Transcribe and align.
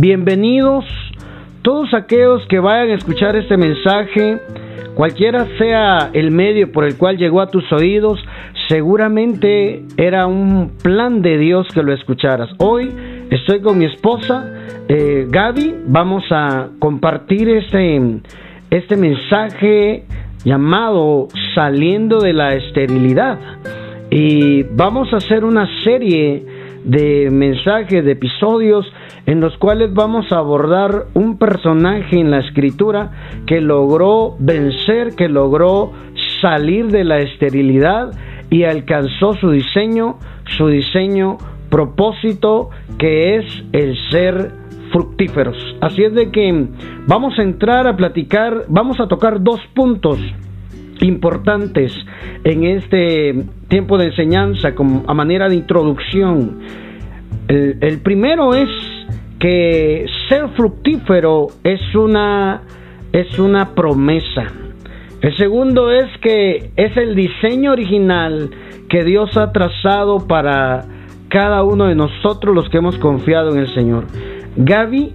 Bienvenidos 0.00 0.86
todos 1.60 1.92
aquellos 1.92 2.40
que 2.48 2.58
vayan 2.58 2.88
a 2.88 2.94
escuchar 2.94 3.36
este 3.36 3.58
mensaje, 3.58 4.38
cualquiera 4.94 5.46
sea 5.58 6.08
el 6.14 6.30
medio 6.30 6.72
por 6.72 6.84
el 6.84 6.96
cual 6.96 7.18
llegó 7.18 7.42
a 7.42 7.48
tus 7.48 7.70
oídos, 7.70 8.18
seguramente 8.66 9.84
era 9.98 10.26
un 10.26 10.78
plan 10.82 11.20
de 11.20 11.36
Dios 11.36 11.68
que 11.74 11.82
lo 11.82 11.92
escucharas. 11.92 12.48
Hoy 12.56 12.90
estoy 13.28 13.60
con 13.60 13.76
mi 13.76 13.84
esposa, 13.84 14.50
eh, 14.88 15.26
Gaby, 15.28 15.74
vamos 15.88 16.24
a 16.30 16.68
compartir 16.78 17.50
este, 17.50 18.00
este 18.70 18.96
mensaje 18.96 20.04
llamado 20.46 21.28
Saliendo 21.54 22.20
de 22.20 22.32
la 22.32 22.54
Esterilidad. 22.54 23.38
Y 24.10 24.62
vamos 24.62 25.12
a 25.12 25.18
hacer 25.18 25.44
una 25.44 25.68
serie 25.84 26.42
de 26.84 27.28
mensajes, 27.30 28.02
de 28.02 28.12
episodios 28.12 28.90
en 29.26 29.40
los 29.40 29.56
cuales 29.58 29.92
vamos 29.92 30.30
a 30.32 30.38
abordar 30.38 31.06
un 31.14 31.38
personaje 31.38 32.18
en 32.18 32.30
la 32.30 32.40
escritura 32.40 33.10
que 33.46 33.60
logró 33.60 34.36
vencer, 34.38 35.14
que 35.16 35.28
logró 35.28 35.92
salir 36.40 36.88
de 36.88 37.04
la 37.04 37.18
esterilidad 37.18 38.12
y 38.50 38.64
alcanzó 38.64 39.34
su 39.34 39.50
diseño, 39.50 40.18
su 40.56 40.68
diseño 40.68 41.38
propósito 41.70 42.70
que 42.98 43.36
es 43.36 43.44
el 43.72 43.96
ser 44.10 44.52
fructíferos. 44.92 45.56
Así 45.80 46.02
es 46.02 46.14
de 46.14 46.30
que 46.30 46.68
vamos 47.06 47.38
a 47.38 47.42
entrar 47.42 47.86
a 47.86 47.96
platicar, 47.96 48.64
vamos 48.68 48.98
a 49.00 49.06
tocar 49.06 49.42
dos 49.42 49.60
puntos 49.74 50.18
importantes 51.00 51.92
en 52.44 52.64
este 52.64 53.44
tiempo 53.68 53.96
de 53.96 54.06
enseñanza 54.06 54.74
como 54.74 55.04
a 55.06 55.14
manera 55.14 55.48
de 55.48 55.56
introducción. 55.56 56.58
El, 57.48 58.00
primero 58.00 58.54
es 58.54 58.68
que 59.40 60.06
ser 60.28 60.50
fructífero 60.50 61.48
es 61.64 61.80
una, 61.94 62.62
es 63.12 63.38
una 63.38 63.74
promesa. 63.74 64.44
El 65.22 65.36
segundo 65.36 65.90
es 65.90 66.06
que 66.22 66.70
es 66.76 66.96
el 66.96 67.16
diseño 67.16 67.72
original 67.72 68.50
que 68.88 69.02
Dios 69.02 69.36
ha 69.36 69.50
trazado 69.52 70.26
para 70.26 70.84
cada 71.28 71.64
uno 71.64 71.86
de 71.86 71.94
nosotros 71.94 72.54
los 72.54 72.68
que 72.68 72.78
hemos 72.78 72.98
confiado 72.98 73.50
en 73.52 73.58
el 73.58 73.74
Señor. 73.74 74.04
Gaby 74.56 75.14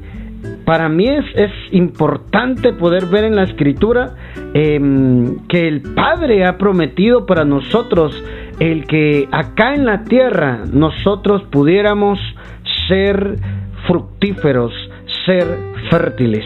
para 0.65 0.89
mí 0.89 1.07
es, 1.07 1.25
es, 1.35 1.51
importante 1.71 2.73
poder 2.73 3.05
ver 3.05 3.23
en 3.25 3.35
la 3.35 3.43
escritura 3.43 4.15
em, 4.53 5.37
que 5.47 5.67
el 5.67 5.81
Padre 5.81 6.45
ha 6.45 6.57
prometido 6.57 7.25
para 7.25 7.45
nosotros 7.45 8.23
el 8.59 8.85
que 8.87 9.27
acá 9.31 9.75
en 9.75 9.85
la 9.85 10.03
tierra 10.03 10.63
nosotros 10.71 11.43
pudiéramos 11.51 12.19
ser 12.87 13.37
fructíferos, 13.87 14.73
ser 15.25 15.45
fértiles. 15.89 16.45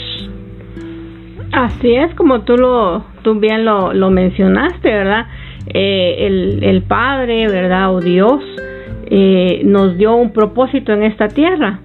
Así 1.51 1.95
es 1.95 2.13
como 2.15 2.41
tú 2.41 2.55
lo, 2.57 3.03
tú 3.23 3.39
bien 3.39 3.65
lo, 3.65 3.93
lo 3.93 4.11
mencionaste, 4.11 4.89
¿verdad? 4.89 5.25
Eh, 5.67 6.27
el, 6.27 6.63
el, 6.63 6.83
Padre, 6.83 7.47
¿verdad? 7.47 7.93
O 7.93 7.99
Dios 7.99 8.43
eh, 9.07 9.61
nos 9.65 9.97
dio 9.97 10.15
un 10.15 10.31
propósito 10.31 10.93
en 10.93 11.03
esta 11.03 11.27
tierra 11.27 11.79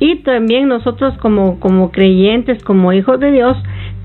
y 0.00 0.16
también 0.22 0.68
nosotros 0.68 1.16
como, 1.18 1.58
como 1.58 1.90
creyentes, 1.90 2.62
como 2.62 2.92
hijos 2.92 3.18
de 3.18 3.32
Dios, 3.32 3.56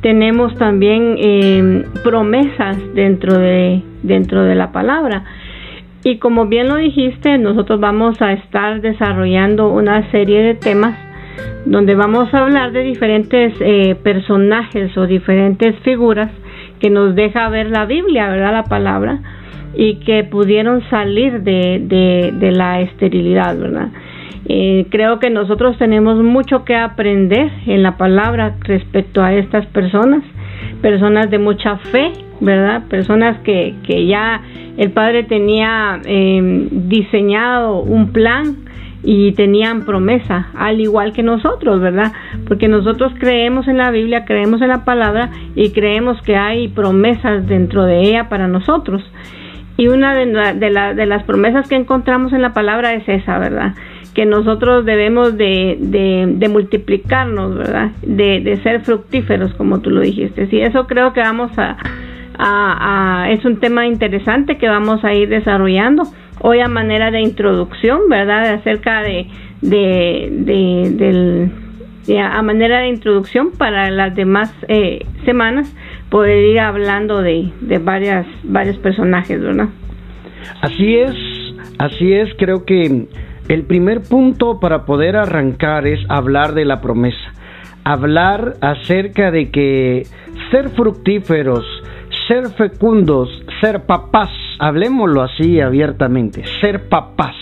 tenemos 0.01 0.55
también 0.55 1.16
eh, 1.17 1.85
promesas 2.03 2.77
dentro 2.94 3.38
de, 3.38 3.81
dentro 4.01 4.44
de 4.44 4.55
la 4.55 4.71
palabra. 4.71 5.23
Y 6.03 6.17
como 6.17 6.47
bien 6.47 6.67
lo 6.67 6.75
dijiste, 6.75 7.37
nosotros 7.37 7.79
vamos 7.79 8.21
a 8.21 8.33
estar 8.33 8.81
desarrollando 8.81 9.69
una 9.69 10.09
serie 10.11 10.41
de 10.41 10.55
temas 10.55 10.97
donde 11.65 11.95
vamos 11.95 12.33
a 12.33 12.39
hablar 12.39 12.72
de 12.73 12.83
diferentes 12.83 13.53
eh, 13.61 13.95
personajes 14.03 14.95
o 14.97 15.07
diferentes 15.07 15.75
figuras 15.79 16.29
que 16.79 16.89
nos 16.89 17.16
deja 17.16 17.47
ver 17.47 17.69
la 17.69 17.85
Biblia, 17.85 18.28
¿verdad? 18.29 18.51
La 18.51 18.63
palabra, 18.66 19.19
y 19.73 19.95
que 20.01 20.25
pudieron 20.25 20.81
salir 20.89 21.41
de, 21.41 22.31
de, 22.38 22.51
la 22.51 22.81
esterilidad, 22.81 23.57
¿verdad? 23.57 23.88
Eh, 24.45 24.88
creo 24.89 25.19
que 25.19 25.29
nosotros 25.29 25.78
tenemos 25.78 26.22
mucho 26.22 26.66
que 26.66 26.75
aprender 26.75 27.49
en 27.66 27.81
la 27.81 27.95
palabra 27.95 28.55
respecto 28.59 29.23
a 29.23 29.33
estas 29.33 29.66
personas, 29.67 30.22
personas 30.81 31.31
de 31.31 31.39
mucha 31.39 31.78
fe, 31.78 32.11
¿verdad? 32.41 32.83
Personas 32.89 33.39
que, 33.39 33.75
que 33.88 34.05
ya 34.05 34.41
el 34.78 34.91
Padre 34.91 35.23
tenía 35.23 36.00
em, 36.06 36.88
diseñado 36.88 37.81
un 37.81 38.11
plan 38.11 38.57
y 39.03 39.34
tenían 39.34 39.85
promesa, 39.85 40.47
al 40.56 40.79
igual 40.79 41.11
que 41.11 41.23
nosotros, 41.23 41.81
¿verdad? 41.81 42.13
Porque 42.47 42.67
nosotros 42.67 43.11
creemos 43.19 43.67
en 43.67 43.78
la 43.78 43.91
Biblia, 43.91 44.23
creemos 44.25 44.61
en 44.61 44.69
la 44.69 44.85
palabra 44.85 45.29
y 45.56 45.72
creemos 45.72 46.22
que 46.22 46.38
hay 46.38 46.69
promesas 46.69 47.45
dentro 47.45 47.84
de 47.84 48.00
ella 48.00 48.29
para 48.29 48.47
nosotros. 48.47 49.03
Y 49.75 49.88
una 49.88 50.13
de, 50.16 51.05
las 51.05 51.23
promesas 51.23 51.67
que 51.67 51.75
encontramos 51.75 52.31
en 52.31 52.41
la 52.41 52.53
palabra 52.53 52.94
es 52.94 53.07
esa, 53.07 53.38
¿verdad? 53.40 53.73
que 54.13 54.28
nosotros 54.28 54.85
debemos 54.85 55.38
de, 55.38 55.75
de, 55.79 56.47
multiplicarnos, 56.47 57.55
¿verdad? 57.57 57.90
De, 58.03 58.41
de, 58.41 58.61
ser 58.61 58.81
fructíferos, 58.81 59.55
como 59.55 59.79
tú 59.79 59.90
lo 59.90 60.01
dijiste. 60.01 60.47
Y 60.51 60.61
eso 60.61 60.85
creo 60.85 61.13
que 61.13 61.22
vamos 61.22 61.57
a, 61.57 61.78
es 63.29 63.45
un 63.45 63.59
tema 63.59 63.85
interesante 63.85 64.57
que 64.57 64.67
vamos 64.67 65.03
a 65.03 65.13
ir 65.13 65.29
desarrollando 65.29 66.03
hoy 66.41 66.59
a 66.59 66.67
manera 66.67 67.11
de 67.11 67.21
introducción, 67.21 68.09
¿verdad? 68.09 68.53
Acerca 68.53 69.01
de, 69.01 69.27
de, 69.61 70.29
de, 70.31 70.91
del, 72.05 72.19
a 72.19 72.41
manera 72.41 72.79
de 72.79 72.89
introducción 72.89 73.51
para 73.51 73.89
las 73.91 74.16
demás 74.16 74.53
eh, 74.67 75.05
semanas 75.25 75.73
poder 76.09 76.45
ir 76.45 76.59
hablando 76.59 77.22
de, 77.22 77.51
de 77.61 77.77
varias, 77.79 78.27
varios 78.43 78.77
personajes, 78.77 79.41
¿verdad? 79.41 79.69
Así 80.61 80.95
es, 80.95 81.16
así 81.79 82.13
es, 82.13 82.29
creo 82.38 82.66
que 82.66 83.07
el 83.47 83.63
primer 83.63 84.01
punto 84.01 84.59
para 84.59 84.85
poder 84.85 85.16
arrancar 85.16 85.88
es 85.88 85.99
hablar 86.09 86.53
de 86.53 86.66
la 86.66 86.81
promesa, 86.81 87.33
hablar 87.83 88.55
acerca 88.61 89.31
de 89.31 89.49
que 89.49 90.03
ser 90.51 90.69
fructíferos, 90.69 91.66
ser 92.28 92.50
fecundos, 92.50 93.29
ser 93.61 93.85
papás, 93.85 94.29
hablemoslo 94.59 95.22
así 95.23 95.59
abiertamente, 95.59 96.44
ser 96.61 96.88
papás, 96.88 97.35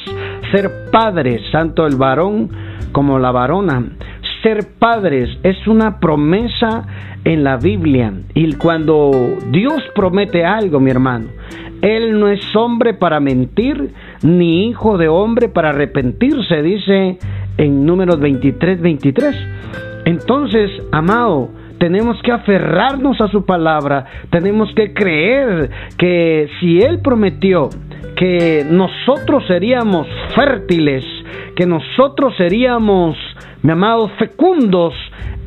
ser 0.51 0.89
padres, 0.91 1.41
tanto 1.51 1.85
el 1.85 1.95
varón 1.95 2.49
como 2.91 3.19
la 3.19 3.31
varona, 3.31 3.83
ser 4.43 4.67
padres 4.79 5.29
es 5.43 5.67
una 5.67 5.99
promesa 5.99 6.87
en 7.23 7.43
la 7.43 7.57
Biblia 7.57 8.13
y 8.33 8.53
cuando 8.53 9.11
Dios 9.51 9.83
promete 9.93 10.45
algo, 10.45 10.79
mi 10.79 10.89
hermano, 10.89 11.27
Él 11.81 12.19
no 12.19 12.27
es 12.27 12.55
hombre 12.55 12.93
para 12.93 13.19
mentir, 13.19 13.93
ni 14.23 14.67
hijo 14.69 14.97
de 14.97 15.07
hombre 15.07 15.49
para 15.49 15.69
arrepentirse, 15.69 16.61
dice 16.61 17.19
en 17.57 17.85
números 17.85 18.19
23, 18.19 18.81
23. 18.81 19.35
Entonces, 20.05 20.71
amado, 20.91 21.49
tenemos 21.81 22.21
que 22.21 22.31
aferrarnos 22.31 23.19
a 23.21 23.27
su 23.29 23.43
palabra, 23.43 24.05
tenemos 24.29 24.71
que 24.75 24.93
creer 24.93 25.71
que 25.97 26.47
si 26.59 26.79
Él 26.79 26.99
prometió 27.01 27.69
que 28.15 28.63
nosotros 28.69 29.43
seríamos 29.47 30.07
fértiles, 30.35 31.03
que 31.55 31.65
nosotros 31.65 32.35
seríamos, 32.37 33.17
mi 33.63 33.71
amado, 33.71 34.09
fecundos, 34.19 34.93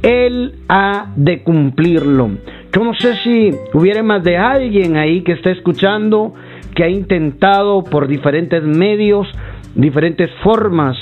Él 0.03 0.57
ha 0.69 1.13
de 1.15 1.45
cumplirlo. 1.45 2.31
Yo 2.73 2.83
no 2.83 2.95
sé 2.95 3.15
si 3.23 3.51
hubiera 3.73 4.03
más 4.03 4.25
de 4.25 4.37
alguien 4.37 4.97
ahí 4.97 5.23
que 5.23 5.35
esté 5.35 5.53
escuchando 5.53 6.35
que 6.75 6.83
ha 6.83 6.89
intentado 6.89 7.85
por 7.85 8.09
diferentes 8.09 8.65
medios, 8.65 9.29
diferentes 9.77 10.33
formas, 10.43 10.97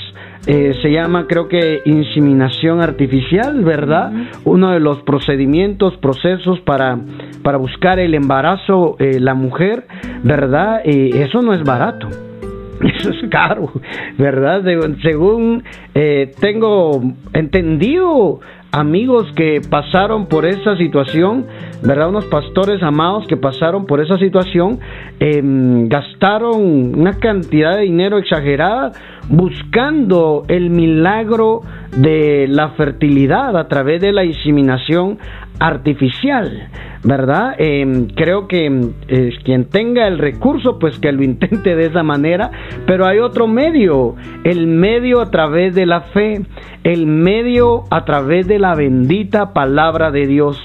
eh, 0.45 0.73
se 0.81 0.91
llama 0.91 1.25
creo 1.27 1.47
que 1.47 1.81
inseminación 1.85 2.81
artificial, 2.81 3.63
¿verdad? 3.63 4.11
Uno 4.43 4.71
de 4.71 4.79
los 4.79 5.01
procedimientos, 5.03 5.95
procesos 5.97 6.59
para, 6.61 6.99
para 7.43 7.57
buscar 7.57 7.99
el 7.99 8.13
embarazo, 8.13 8.97
eh, 8.99 9.19
la 9.19 9.35
mujer, 9.35 9.87
¿verdad? 10.23 10.81
Y 10.85 11.15
eso 11.17 11.41
no 11.41 11.53
es 11.53 11.63
barato. 11.63 12.09
Eso 12.83 13.11
es 13.11 13.29
caro, 13.29 13.71
¿verdad? 14.17 14.63
Según 15.01 15.63
eh, 15.95 16.31
tengo 16.41 17.01
entendido, 17.31 18.41
amigos 18.73 19.31
que 19.35 19.61
pasaron 19.69 20.25
por 20.25 20.45
esa 20.45 20.75
situación, 20.75 21.45
¿verdad? 21.83 22.09
Unos 22.09 22.25
pastores 22.25 22.81
amados 22.81 23.27
que 23.27 23.35
pasaron 23.35 23.85
por 23.85 23.99
esa 23.99 24.17
situación, 24.17 24.79
em, 25.19 25.89
gastaron 25.89 26.97
una 26.97 27.19
cantidad 27.19 27.75
de 27.75 27.83
dinero 27.83 28.17
exagerada 28.17 28.93
buscando 29.29 30.43
el 30.47 30.69
milagro 30.69 31.61
de 31.97 32.47
la 32.49 32.69
fertilidad 32.69 33.57
a 33.57 33.67
través 33.67 34.01
de 34.01 34.11
la 34.13 34.23
inseminación 34.23 35.17
artificial, 35.59 36.69
¿verdad? 37.03 37.55
Em, 37.57 38.07
creo 38.07 38.47
que 38.47 38.65
eh, 39.07 39.29
quien 39.43 39.65
tenga 39.65 40.07
el 40.07 40.17
recurso, 40.17 40.79
pues 40.79 40.99
que 40.99 41.11
lo 41.11 41.23
intente 41.23 41.75
de 41.75 41.85
esa 41.85 42.03
manera, 42.03 42.49
pero 42.85 43.05
hay 43.05 43.19
otro 43.19 43.47
medio, 43.47 44.15
el 44.43 44.67
medio 44.67 45.21
a 45.21 45.29
través 45.31 45.75
de 45.75 45.85
la 45.85 46.01
fe, 46.01 46.41
el 46.83 47.05
medio 47.05 47.83
a 47.91 48.03
través 48.05 48.47
de 48.47 48.59
la 48.59 48.73
bendita 48.75 49.53
palabra 49.53 50.11
de 50.11 50.27
Dios. 50.27 50.57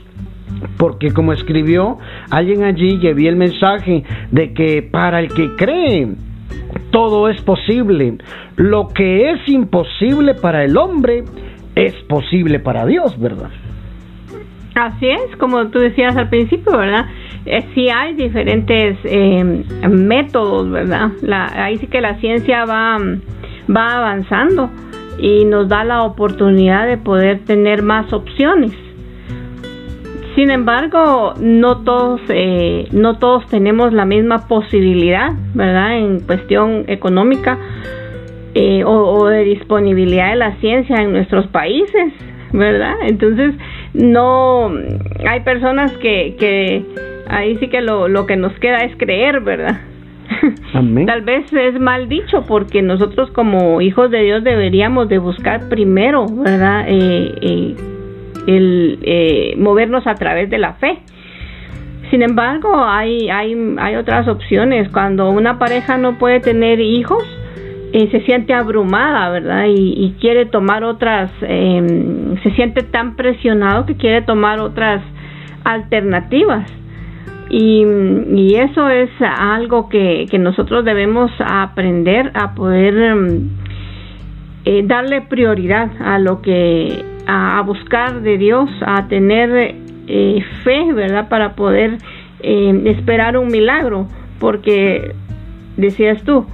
Porque 0.77 1.13
como 1.13 1.33
escribió 1.33 1.99
alguien 2.31 2.65
allí 2.65 2.99
vi 3.15 3.27
el 3.27 3.37
mensaje 3.37 4.05
de 4.31 4.53
que 4.53 4.83
para 4.83 5.21
el 5.21 5.29
que 5.33 5.55
cree, 5.57 6.09
todo 6.91 7.29
es 7.29 7.41
posible. 7.43 8.19
Lo 8.57 8.89
que 8.89 9.31
es 9.31 9.49
imposible 9.49 10.35
para 10.35 10.65
el 10.65 10.77
hombre 10.77 11.25
es 11.75 11.95
posible 12.09 12.59
para 12.59 12.87
Dios, 12.87 13.19
¿verdad? 13.19 13.51
Así 14.75 15.09
es, 15.09 15.37
como 15.37 15.67
tú 15.69 15.81
decías 15.81 16.17
al 16.17 16.29
principio, 16.29 16.77
¿verdad? 16.77 17.07
Eh, 17.47 17.65
sí 17.75 17.89
hay 17.89 18.15
diferentes 18.15 18.99
eh, 19.05 19.65
métodos, 19.89 20.71
¿verdad? 20.71 21.11
ahí 21.55 21.77
sí 21.79 21.87
que 21.87 22.01
la 22.01 22.17
ciencia 22.21 22.65
va, 22.65 22.99
va 23.75 23.97
avanzando 23.97 24.71
y 25.19 25.45
nos 25.45 25.69
da 25.69 25.85
la 25.85 26.03
oportunidad 26.03 26.87
de 26.87 26.97
poder 26.97 27.41
tener 27.45 27.83
más 27.83 28.13
opciones. 28.13 28.73
Sin 30.39 30.53
embargo, 30.53 31.35
no 31.41 31.79
todos, 31.79 32.21
eh, 32.29 32.87
no 32.93 33.19
todos 33.19 33.45
tenemos 33.49 33.93
la 33.93 34.05
misma 34.05 34.47
posibilidad, 34.47 35.33
¿verdad? 35.53 35.99
En 35.99 36.21
cuestión 36.21 36.85
económica 36.87 37.59
o, 38.85 38.93
o 38.93 39.27
de 39.27 39.43
disponibilidad 39.43 40.31
de 40.31 40.37
la 40.37 40.55
ciencia 40.61 41.03
en 41.03 41.11
nuestros 41.11 41.49
países, 41.49 42.13
¿verdad? 42.53 42.95
Entonces, 43.09 43.57
no 43.95 44.71
hay 45.29 45.41
personas 45.41 45.91
que, 45.97 46.37
que 46.39 46.85
ahí 47.29 47.57
sí 47.57 47.67
que 47.67 47.81
lo, 47.81 48.07
lo 48.07 48.27
que 48.27 48.37
nos 48.37 48.57
queda 48.61 48.85
es 48.85 48.95
creer, 48.97 49.41
¿verdad? 49.41 49.81
Tal 51.07 51.23
vez 51.23 51.53
es 51.53 51.81
mal 51.81 52.09
dicho 52.09 52.45
porque 52.47 52.81
nosotros 52.81 53.33
como 53.33 53.81
hijos 53.81 54.13
de 54.13 54.23
Dios 54.23 54.45
deberíamos 54.45 55.09
de 55.09 55.19
buscar 55.19 55.69
primero, 55.69 56.27
¿verdad? 56.29 56.85
Eh, 56.87 57.35
eh, 57.41 57.75
el 58.49 58.99
eh, 59.03 59.55
movernos 59.59 60.07
a 60.07 60.15
través 60.15 60.49
de 60.49 60.59
la 60.59 60.73
fe. 60.75 60.99
Sin 62.11 62.23
embargo, 62.23 62.83
hay, 62.83 63.29
hay, 63.29 63.55
hay 63.79 63.97
otras 63.97 64.27
opciones. 64.27 64.89
Cuando 64.89 65.29
una 65.31 65.59
pareja 65.59 65.99
no 65.99 66.17
puede 66.19 66.41
tener 66.41 66.81
hijos, 66.81 67.23
eh, 67.93 68.09
se 68.11 68.21
siente 68.23 68.55
abrumada, 68.55 69.29
¿verdad? 69.29 69.67
Y, 69.69 70.15
quiere 70.19 70.47
tomar 70.47 70.83
otras, 70.85 71.31
em, 71.43 72.37
se 72.43 72.51
siente 72.53 72.83
tan 72.83 73.17
presionado 73.17 73.85
que 73.85 73.97
quiere 73.97 74.23
tomar 74.23 74.61
otras 74.61 75.03
alternativas. 75.65 76.71
Y, 77.51 78.55
eso 78.57 78.89
es 78.89 79.11
algo 79.21 79.89
que, 79.89 80.27
nosotros 80.39 80.85
debemos 80.85 81.31
aprender 81.39 82.31
a 82.35 82.55
poder 82.55 82.97
em, 82.97 83.49
eh, 84.65 84.83
darle 84.85 85.23
prioridad 85.23 85.91
a 86.01 86.19
lo 86.19 86.43
que, 86.43 87.05
a, 87.29 87.61
buscar 87.61 88.23
de 88.23 88.39
Dios, 88.39 88.71
a 88.85 89.07
tener 89.07 89.75
eh, 90.07 90.45
fe, 90.65 90.93
¿verdad? 90.95 91.29
Para 91.29 91.55
poder 91.55 91.99
em, 92.41 92.87
esperar 92.87 93.37
un 93.37 93.49
milagro, 93.49 94.09
porque 94.41 95.15
decías 95.77 96.23
tú, 96.25 96.47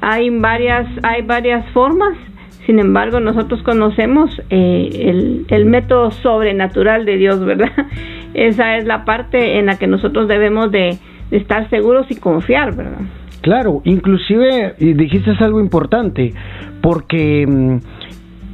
hay 0.00 0.30
varias, 0.30 0.86
hay 1.02 1.22
varias 1.22 1.68
formas, 1.72 2.16
sin 2.64 2.78
embargo 2.78 3.18
nosotros 3.18 3.62
conocemos 3.64 4.40
eh, 4.50 5.44
el, 5.48 5.64
método 5.66 6.12
sobrenatural 6.12 7.04
de 7.04 7.16
Dios, 7.16 7.44
¿verdad? 7.44 7.72
Esa 8.34 8.76
es 8.76 8.84
la 8.86 9.04
parte 9.04 9.58
en 9.58 9.66
la 9.66 9.78
que 9.78 9.88
nosotros 9.88 10.28
debemos 10.28 10.70
de, 10.70 10.96
estar 11.32 11.68
seguros 11.70 12.06
y 12.10 12.16
confiar, 12.16 12.74
¿verdad? 12.74 13.02
Claro, 13.40 13.82
inclusive 13.84 14.74
dijiste 14.78 15.32
algo 15.38 15.60
importante, 15.60 16.34
porque 16.82 17.46
mm, 17.46 17.78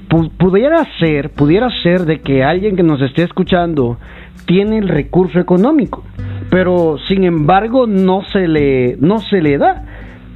pudiera 0.09 0.87
ser, 0.99 1.31
pudiera 1.31 1.69
ser 1.83 2.03
de 2.03 2.21
que 2.21 2.45
alguien 2.45 2.77
que 2.77 2.83
nos 2.83 3.01
esté 3.03 3.23
escuchando 3.23 3.99
tiene 4.47 4.79
el 4.79 4.89
recurso 4.89 5.39
económico, 5.39 6.05
pero 6.51 6.97
sin 7.09 7.25
embargo 7.25 7.87
no 7.87 8.23
se 8.33 8.49
le, 8.49 8.97
no 9.01 9.19
se 9.19 9.41
le 9.41 9.59
da. 9.59 9.85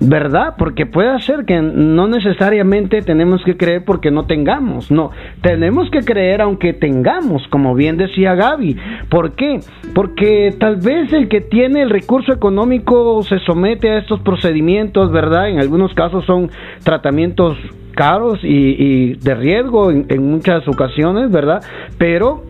¿Verdad? 0.02 0.54
Porque 0.56 0.86
puede 0.86 1.20
ser 1.20 1.44
que 1.44 1.60
no 1.60 2.08
necesariamente 2.08 3.02
tenemos 3.02 3.44
que 3.44 3.58
creer 3.58 3.84
porque 3.84 4.10
no 4.10 4.24
tengamos, 4.24 4.90
no, 4.90 5.10
tenemos 5.42 5.90
que 5.90 6.00
creer 6.00 6.40
aunque 6.40 6.72
tengamos, 6.72 7.46
como 7.48 7.74
bien 7.74 7.98
decía 7.98 8.34
Gaby. 8.34 8.78
¿Por 9.10 9.34
qué? 9.34 9.60
Porque 9.94 10.54
tal 10.58 10.76
vez 10.76 11.12
el 11.12 11.28
que 11.28 11.42
tiene 11.42 11.82
el 11.82 11.90
recurso 11.90 12.32
económico 12.32 13.22
se 13.24 13.40
somete 13.40 13.90
a 13.90 13.98
estos 13.98 14.20
procedimientos, 14.20 15.12
¿verdad? 15.12 15.50
En 15.50 15.60
algunos 15.60 15.92
casos 15.92 16.24
son 16.24 16.50
tratamientos 16.82 17.58
caros 17.90 18.38
y, 18.42 19.14
de 19.14 19.34
riesgo 19.34 19.90
en, 19.90 20.30
muchas 20.30 20.66
ocasiones, 20.68 21.30
¿verdad? 21.30 21.62
Pero 21.98 22.42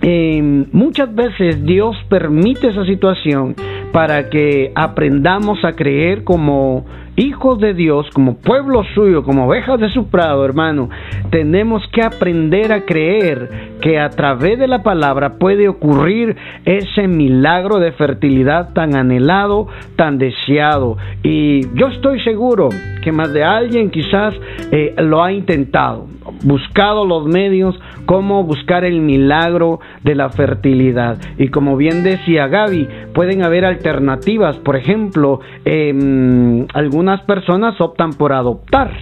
eh, 0.00 0.64
muchas 0.72 1.14
veces 1.14 1.64
Dios 1.64 1.96
permite 2.08 2.68
esa 2.68 2.84
situación 2.84 3.54
para 3.92 4.30
que 4.30 4.72
aprendamos 4.74 5.64
a 5.64 5.72
creer 5.72 6.24
como 6.24 6.84
hijos 7.16 7.58
de 7.60 7.74
Dios, 7.74 8.08
como 8.14 8.36
pueblo 8.36 8.82
suyo, 8.94 9.22
como 9.22 9.46
ovejas 9.46 9.78
de 9.80 9.90
su 9.90 10.08
prado, 10.08 10.44
hermano, 10.44 10.88
tenemos 11.30 11.82
que 11.92 12.02
aprender 12.02 12.72
a 12.72 12.84
creer 12.86 13.71
que 13.82 13.98
a 13.98 14.08
través 14.10 14.58
de 14.58 14.68
la 14.68 14.82
palabra 14.82 15.34
puede 15.38 15.68
ocurrir 15.68 16.36
ese 16.64 17.08
milagro 17.08 17.80
de 17.80 17.92
fertilidad 17.92 18.72
tan 18.72 18.94
anhelado, 18.94 19.66
tan 19.96 20.18
deseado. 20.18 20.96
Y 21.22 21.66
yo 21.74 21.88
estoy 21.88 22.20
seguro 22.20 22.68
que 23.02 23.12
más 23.12 23.32
de 23.32 23.42
alguien 23.42 23.90
quizás 23.90 24.34
eh, 24.70 24.94
lo 24.98 25.22
ha 25.22 25.32
intentado, 25.32 26.06
buscado 26.44 27.04
los 27.04 27.26
medios, 27.26 27.78
cómo 28.06 28.44
buscar 28.44 28.84
el 28.84 29.00
milagro 29.00 29.80
de 30.04 30.14
la 30.14 30.30
fertilidad. 30.30 31.18
Y 31.36 31.48
como 31.48 31.76
bien 31.76 32.04
decía 32.04 32.46
Gaby, 32.46 32.86
pueden 33.12 33.42
haber 33.42 33.64
alternativas. 33.64 34.58
Por 34.58 34.76
ejemplo, 34.76 35.40
eh, 35.64 36.66
algunas 36.72 37.20
personas 37.22 37.80
optan 37.80 38.12
por 38.12 38.32
adoptar 38.32 38.92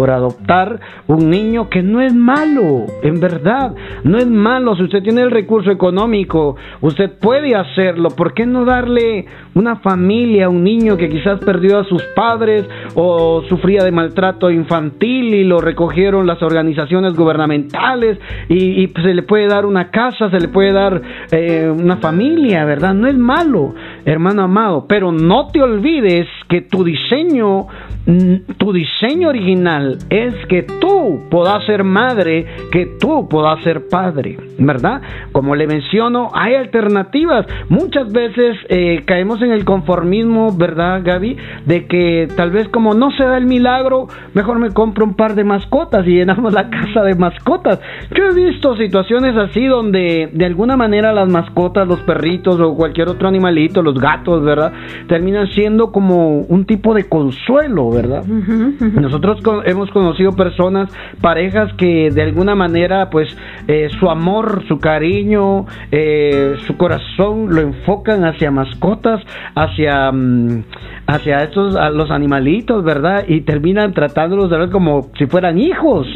por 0.00 0.10
adoptar 0.10 0.80
un 1.08 1.28
niño 1.28 1.68
que 1.68 1.82
no 1.82 2.00
es 2.00 2.14
malo, 2.14 2.86
en 3.02 3.20
verdad, 3.20 3.74
no 4.02 4.16
es 4.16 4.26
malo. 4.26 4.74
Si 4.74 4.84
usted 4.84 5.02
tiene 5.02 5.20
el 5.20 5.30
recurso 5.30 5.70
económico, 5.70 6.56
usted 6.80 7.18
puede 7.20 7.54
hacerlo. 7.54 8.08
¿Por 8.08 8.32
qué 8.32 8.46
no 8.46 8.64
darle 8.64 9.26
una 9.54 9.76
familia 9.76 10.46
a 10.46 10.48
un 10.48 10.64
niño 10.64 10.96
que 10.96 11.10
quizás 11.10 11.40
perdió 11.40 11.80
a 11.80 11.84
sus 11.84 12.02
padres 12.16 12.66
o 12.94 13.42
sufría 13.46 13.84
de 13.84 13.92
maltrato 13.92 14.50
infantil 14.50 15.34
y 15.34 15.44
lo 15.44 15.60
recogieron 15.60 16.26
las 16.26 16.42
organizaciones 16.42 17.12
gubernamentales 17.12 18.18
y, 18.48 18.88
se 19.02 19.12
le 19.12 19.22
puede 19.22 19.48
dar 19.48 19.66
una 19.66 19.90
casa, 19.90 20.30
se 20.30 20.40
le 20.40 20.48
puede 20.48 20.72
dar 20.72 21.02
eh, 21.30 21.70
una 21.70 21.98
familia, 21.98 22.64
¿verdad? 22.64 22.94
No 22.94 23.06
es 23.06 23.18
malo, 23.18 23.74
hermano 24.06 24.44
amado, 24.44 24.86
pero 24.88 25.12
no 25.12 25.48
te 25.48 25.62
olvides 25.62 26.26
que 26.48 26.62
tu 26.62 26.84
diseño, 26.84 27.66
tu 28.04 28.72
diseño 28.72 29.28
original, 29.28 29.98
es 30.08 30.34
que 30.46 30.62
tú 30.62 31.22
puedas 31.30 31.64
ser 31.66 31.84
madre, 31.84 32.46
que 32.72 32.86
tú 32.98 33.28
puedas 33.28 33.62
ser 33.62 33.88
padre, 33.88 34.38
¿verdad? 34.60 35.00
Como 35.32 35.56
le 35.56 35.66
menciono, 35.66 36.30
hay 36.34 36.54
alternativas. 36.54 37.46
Muchas 37.68 38.12
veces 38.12 38.56
eh, 38.68 39.02
caemos 39.06 39.42
en 39.42 39.52
el 39.52 39.64
conformismo, 39.64 40.52
¿verdad, 40.56 41.00
Gaby? 41.02 41.36
De 41.64 41.86
que 41.86 42.28
tal 42.36 42.50
vez 42.50 42.68
como 42.68 42.94
no 42.94 43.10
se 43.12 43.24
da 43.24 43.38
el 43.38 43.46
milagro, 43.46 44.08
mejor 44.34 44.58
me 44.58 44.70
compro 44.70 45.04
un 45.04 45.14
par 45.14 45.34
de 45.34 45.44
mascotas 45.44 46.06
y 46.06 46.12
llenamos 46.12 46.52
la 46.52 46.68
casa 46.70 47.02
de 47.02 47.14
mascotas. 47.14 47.80
Yo 48.14 48.24
he 48.24 48.34
visto 48.34 48.76
situaciones 48.76 49.36
así 49.36 49.64
donde 49.66 50.30
de 50.32 50.44
alguna 50.44 50.76
manera 50.76 51.12
las 51.12 51.28
mascotas, 51.28 51.88
los 51.88 52.00
perritos 52.00 52.60
o 52.60 52.74
cualquier 52.74 53.08
otro 53.08 53.28
animalito, 53.28 53.82
los 53.82 53.98
gatos, 53.98 54.44
¿verdad? 54.44 54.72
Terminan 55.08 55.46
siendo 55.48 55.90
como 55.90 56.40
un 56.40 56.64
tipo 56.66 56.94
de 56.94 57.08
consuelo, 57.08 57.90
¿verdad? 57.90 58.24
Nosotros 58.26 59.40
hemos 59.64 59.90
conocido 59.90 60.32
personas, 60.32 60.90
parejas 61.20 61.72
que 61.74 62.10
de 62.10 62.22
alguna 62.22 62.54
manera 62.54 63.08
pues 63.10 63.36
eh, 63.66 63.88
su 63.98 64.10
amor, 64.10 64.49
su 64.68 64.78
cariño, 64.78 65.66
eh, 65.90 66.56
su 66.66 66.76
corazón 66.76 67.54
lo 67.54 67.60
enfocan 67.60 68.24
hacia 68.24 68.50
mascotas, 68.50 69.22
hacia, 69.54 70.10
mm, 70.12 70.64
hacia 71.10 71.42
estos, 71.42 71.76
a 71.76 71.90
los 71.90 72.10
animalitos, 72.10 72.84
¿verdad? 72.84 73.24
Y 73.26 73.40
terminan 73.40 73.92
tratándolos 73.92 74.50
de 74.50 74.58
ver 74.58 74.70
como 74.70 75.10
si 75.18 75.26
fueran 75.26 75.58
hijos. 75.58 76.06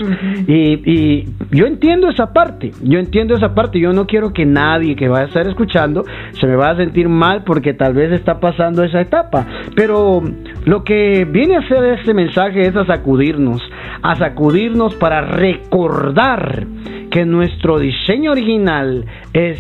y, 0.47 0.91
y 0.91 1.29
yo 1.51 1.67
entiendo 1.67 2.09
esa 2.09 2.33
parte, 2.33 2.71
yo 2.83 2.99
entiendo 2.99 3.35
esa 3.35 3.55
parte, 3.55 3.81
yo 3.81 3.93
no 3.93 4.07
quiero 4.07 4.33
que 4.33 4.47
nadie 4.47 4.95
que 4.97 5.09
vaya 5.09 5.25
a 5.25 5.29
estar 5.29 5.47
escuchando 5.47 6.05
se 6.39 6.47
me 6.47 6.57
vaya 6.57 6.73
a 6.73 6.77
sentir 6.77 7.09
mal 7.09 7.43
porque 7.45 7.75
tal 7.75 7.95
vez 7.95 8.13
está 8.13 8.39
pasando 8.41 8.85
esa 8.85 9.01
etapa, 9.01 9.47
pero 9.75 10.23
lo 10.65 10.85
que 10.85 11.25
viene 11.25 11.57
a 11.57 11.61
hacer 11.61 11.85
este 11.99 12.15
mensaje 12.15 12.61
es 12.63 12.77
a 12.77 12.87
sacudirnos, 12.87 13.61
a 14.03 14.15
sacudirnos 14.17 14.95
para 14.95 15.23
recordar 15.23 16.67
que 17.11 17.25
nuestro 17.25 17.79
diseño 17.79 18.33
original 18.33 19.05
es 19.33 19.59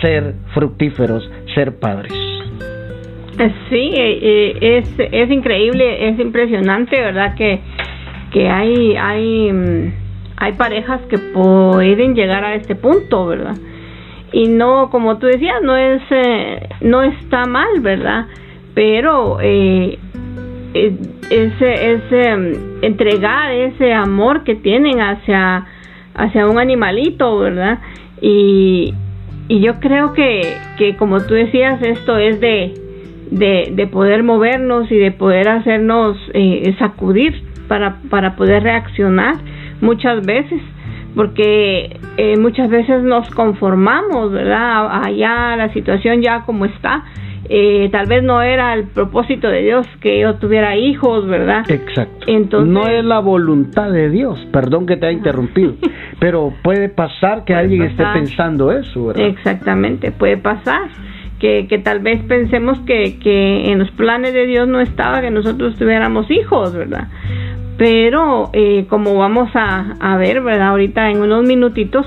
ser 0.00 0.34
fructíferos, 0.54 1.28
ser 1.54 1.78
padres. 1.78 2.23
Sí, 3.68 3.90
es, 3.94 4.88
es 4.98 5.30
increíble, 5.30 6.08
es 6.08 6.18
impresionante, 6.20 7.00
¿verdad? 7.00 7.34
Que, 7.34 7.60
que 8.32 8.48
hay, 8.48 8.96
hay, 8.96 9.52
mm, 9.52 9.92
hay 10.36 10.52
parejas 10.52 11.00
que 11.08 11.18
pueden 11.18 12.14
llegar 12.14 12.44
a 12.44 12.54
este 12.54 12.74
punto, 12.74 13.26
¿verdad? 13.26 13.56
Y 14.32 14.48
no, 14.48 14.90
como 14.90 15.18
tú 15.18 15.26
decías, 15.26 15.62
no 15.62 15.76
es, 15.76 16.02
eh, 16.10 16.68
no 16.80 17.02
está 17.02 17.44
mal, 17.46 17.80
¿verdad? 17.80 18.26
Pero 18.74 19.38
eh, 19.40 19.98
eh, 20.74 20.96
ese, 21.30 21.92
ese 21.92 22.36
mm, 22.36 22.84
entregar 22.84 23.52
ese 23.52 23.92
amor 23.92 24.42
que 24.42 24.56
tienen 24.56 25.00
hacia, 25.00 25.66
hacia 26.14 26.48
un 26.48 26.58
animalito, 26.58 27.38
¿verdad? 27.38 27.78
Y, 28.20 28.92
y 29.46 29.60
yo 29.60 29.78
creo 29.78 30.12
que, 30.12 30.40
que 30.76 30.96
como 30.96 31.20
tú 31.20 31.34
decías, 31.34 31.80
esto 31.82 32.18
es 32.18 32.40
de, 32.40 32.74
de, 33.34 33.72
de 33.74 33.86
poder 33.88 34.22
movernos 34.22 34.90
y 34.90 34.96
de 34.96 35.10
poder 35.10 35.48
hacernos 35.48 36.16
eh, 36.32 36.74
sacudir 36.78 37.42
para, 37.66 37.96
para 38.08 38.36
poder 38.36 38.62
reaccionar 38.62 39.34
muchas 39.80 40.24
veces 40.24 40.60
porque 41.16 41.96
eh, 42.16 42.36
muchas 42.38 42.68
veces 42.68 43.02
nos 43.02 43.30
conformamos, 43.30 44.32
¿verdad? 44.32 45.04
Allá 45.04 45.56
la 45.56 45.72
situación 45.72 46.22
ya 46.22 46.42
como 46.42 46.64
está. 46.64 47.04
Eh, 47.48 47.88
tal 47.92 48.06
vez 48.06 48.24
no 48.24 48.40
era 48.40 48.72
el 48.74 48.84
propósito 48.84 49.48
de 49.48 49.62
Dios 49.62 49.86
que 50.00 50.18
yo 50.18 50.36
tuviera 50.36 50.76
hijos, 50.76 51.26
¿verdad? 51.28 51.70
Exacto. 51.70 52.26
Entonces, 52.26 52.72
no 52.72 52.88
es 52.88 53.04
la 53.04 53.20
voluntad 53.20 53.92
de 53.92 54.08
Dios, 54.10 54.44
perdón 54.50 54.86
que 54.86 54.96
te 54.96 55.06
haya 55.06 55.18
interrumpido, 55.18 55.74
pero 56.18 56.52
puede 56.62 56.88
pasar 56.88 57.44
que 57.44 57.54
alguien 57.54 57.82
esté 57.82 58.02
pensando 58.14 58.72
eso, 58.72 59.08
¿verdad? 59.08 59.26
Exactamente, 59.26 60.10
puede 60.10 60.38
pasar 60.38 60.88
que, 61.38 61.66
que 61.68 61.78
tal 61.78 62.00
vez 62.00 62.22
pensemos 62.24 62.78
que, 62.80 63.18
que 63.18 63.70
en 63.70 63.78
los 63.78 63.90
planes 63.92 64.32
de 64.32 64.46
Dios 64.46 64.68
no 64.68 64.80
estaba 64.80 65.20
que 65.20 65.30
nosotros 65.30 65.76
tuviéramos 65.76 66.30
hijos, 66.30 66.74
¿verdad? 66.74 67.08
Pero 67.76 68.50
eh, 68.52 68.86
como 68.88 69.16
vamos 69.16 69.50
a, 69.54 69.96
a 70.00 70.16
ver, 70.16 70.42
¿verdad? 70.42 70.68
Ahorita 70.68 71.10
en 71.10 71.20
unos 71.20 71.44
minutitos, 71.44 72.06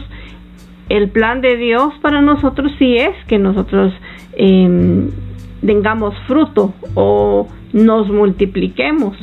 el 0.89 1.09
plan 1.09 1.41
de 1.41 1.57
Dios 1.57 1.93
para 2.01 2.21
nosotros 2.21 2.71
sí 2.79 2.95
es 2.95 3.13
que 3.27 3.37
nosotros 3.37 3.93
eh, 4.33 5.09
tengamos 5.65 6.15
fruto 6.25 6.73
o 6.95 7.47
nos 7.73 8.09
multipliquemos. 8.09 9.17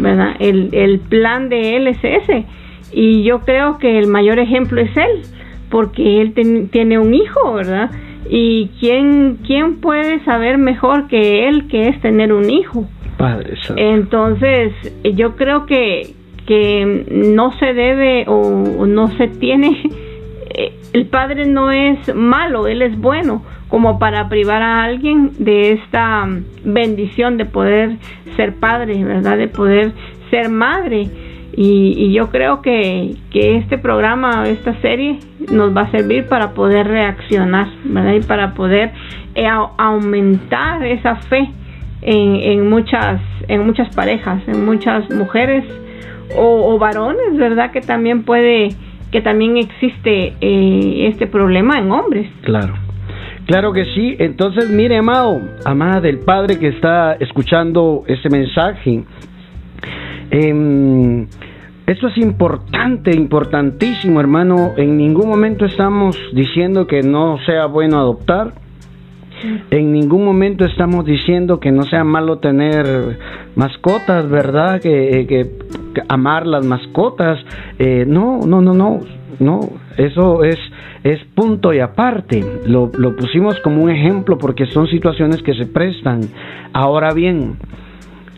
¿verdad? 0.00 0.34
El, 0.38 0.70
el 0.72 1.00
plan 1.00 1.48
de 1.48 1.76
Él 1.76 1.86
es 1.86 1.98
ese. 2.02 2.46
Y 2.92 3.22
yo 3.24 3.40
creo 3.40 3.78
que 3.78 3.98
el 3.98 4.06
mayor 4.06 4.38
ejemplo 4.38 4.80
es 4.80 4.94
Él, 4.96 5.22
porque 5.70 6.20
Él 6.20 6.34
tiene 6.70 6.98
un 6.98 7.14
hijo, 7.14 7.54
¿verdad? 7.54 7.90
¿Y 8.28 8.70
quién, 8.80 9.38
quién 9.46 9.80
puede 9.80 10.24
saber 10.24 10.58
mejor 10.58 11.08
que 11.08 11.48
él 11.48 11.68
que 11.68 11.88
es 11.88 12.00
tener 12.00 12.32
un 12.32 12.48
hijo? 12.50 12.86
Padre 13.18 13.54
Entonces, 13.76 14.72
yo 15.14 15.36
creo 15.36 15.66
que, 15.66 16.14
que 16.46 17.06
no 17.10 17.52
se 17.58 17.74
debe 17.74 18.24
o 18.26 18.86
no 18.86 19.08
se 19.16 19.28
tiene, 19.28 19.82
el 20.92 21.06
padre 21.06 21.46
no 21.46 21.70
es 21.70 22.14
malo, 22.14 22.66
él 22.66 22.82
es 22.82 22.98
bueno, 22.98 23.42
como 23.68 23.98
para 23.98 24.28
privar 24.28 24.62
a 24.62 24.84
alguien 24.84 25.32
de 25.38 25.72
esta 25.72 26.28
bendición 26.62 27.38
de 27.38 27.46
poder 27.46 27.96
ser 28.36 28.54
padre, 28.56 29.02
¿verdad? 29.02 29.38
De 29.38 29.48
poder 29.48 29.92
ser 30.30 30.50
madre. 30.50 31.08
Y, 31.54 32.12
yo 32.12 32.30
creo 32.30 32.62
que, 32.62 33.14
que, 33.30 33.56
este 33.56 33.78
programa, 33.78 34.44
esta 34.48 34.74
serie, 34.80 35.18
nos 35.50 35.76
va 35.76 35.82
a 35.82 35.90
servir 35.90 36.26
para 36.26 36.52
poder 36.54 36.86
reaccionar, 36.88 37.68
¿verdad? 37.84 38.14
Y 38.14 38.20
para 38.20 38.54
poder 38.54 38.92
eh, 39.34 39.46
aumentar 39.46 40.84
esa 40.84 41.16
fe 41.16 41.50
en, 42.00 42.36
en, 42.36 42.70
muchas, 42.70 43.20
en 43.48 43.66
muchas 43.66 43.94
parejas, 43.94 44.42
en 44.48 44.64
muchas 44.64 45.10
mujeres 45.10 45.64
o, 46.36 46.78
varones, 46.78 47.36
¿verdad? 47.36 47.70
Que 47.70 47.80
también 47.80 48.22
puede, 48.24 48.70
que 49.10 49.20
también 49.20 49.56
existe 49.56 50.34
eh, 50.40 51.08
este 51.08 51.26
problema 51.26 51.78
en 51.78 51.90
hombres. 51.90 52.30
Claro. 52.42 52.74
Claro 53.46 53.72
que 53.72 53.84
sí. 53.86 54.16
Entonces, 54.18 54.70
mire, 54.70 54.96
amado, 54.98 55.40
amada 55.64 56.00
del 56.00 56.20
Padre 56.20 56.58
que 56.58 56.68
está 56.68 57.14
escuchando 57.14 58.04
este 58.06 58.30
mensaje, 58.30 59.02
eh, 60.32 61.26
esto 61.86 62.08
es 62.08 62.16
importante, 62.18 63.14
importantísimo, 63.14 64.20
hermano. 64.20 64.72
En 64.76 64.96
ningún 64.96 65.28
momento 65.28 65.64
estamos 65.64 66.16
diciendo 66.32 66.86
que 66.86 67.02
no 67.02 67.38
sea 67.44 67.66
bueno 67.66 67.98
adoptar. 67.98 68.54
En 69.70 69.92
ningún 69.92 70.24
momento 70.24 70.64
estamos 70.64 71.04
diciendo 71.04 71.58
que 71.58 71.72
no 71.72 71.82
sea 71.82 72.04
malo 72.04 72.38
tener 72.38 73.18
mascotas, 73.56 74.28
¿verdad? 74.30 74.80
Que, 74.80 75.26
que, 75.28 75.50
amar 76.08 76.46
las 76.46 76.64
mascotas. 76.64 77.40
Eh, 77.78 78.04
no, 78.06 78.38
no, 78.46 78.60
no, 78.60 78.72
no, 78.74 79.00
no. 79.40 79.60
Eso 79.98 80.44
es, 80.44 80.58
es 81.02 81.18
punto 81.34 81.74
y 81.74 81.80
aparte. 81.80 82.44
Lo, 82.64 82.92
lo 82.96 83.16
pusimos 83.16 83.58
como 83.60 83.82
un 83.82 83.90
ejemplo 83.90 84.38
porque 84.38 84.66
son 84.66 84.86
situaciones 84.86 85.42
que 85.42 85.54
se 85.54 85.66
prestan. 85.66 86.20
Ahora 86.72 87.12
bien, 87.12 87.56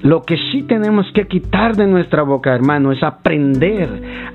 lo 0.04 0.22
que 0.22 0.36
sí 0.52 0.62
tenemos 0.64 1.10
que 1.14 1.26
quitar 1.26 1.76
de 1.76 1.86
nuestra 1.86 2.22
boca, 2.22 2.54
hermano, 2.54 2.92
es 2.92 3.02
aprender 3.02 3.88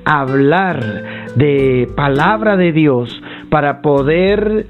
a 0.03 0.21
hablar 0.21 1.29
de 1.35 1.87
palabra 1.95 2.57
de 2.57 2.71
Dios 2.71 3.21
para 3.51 3.83
poder 3.83 4.65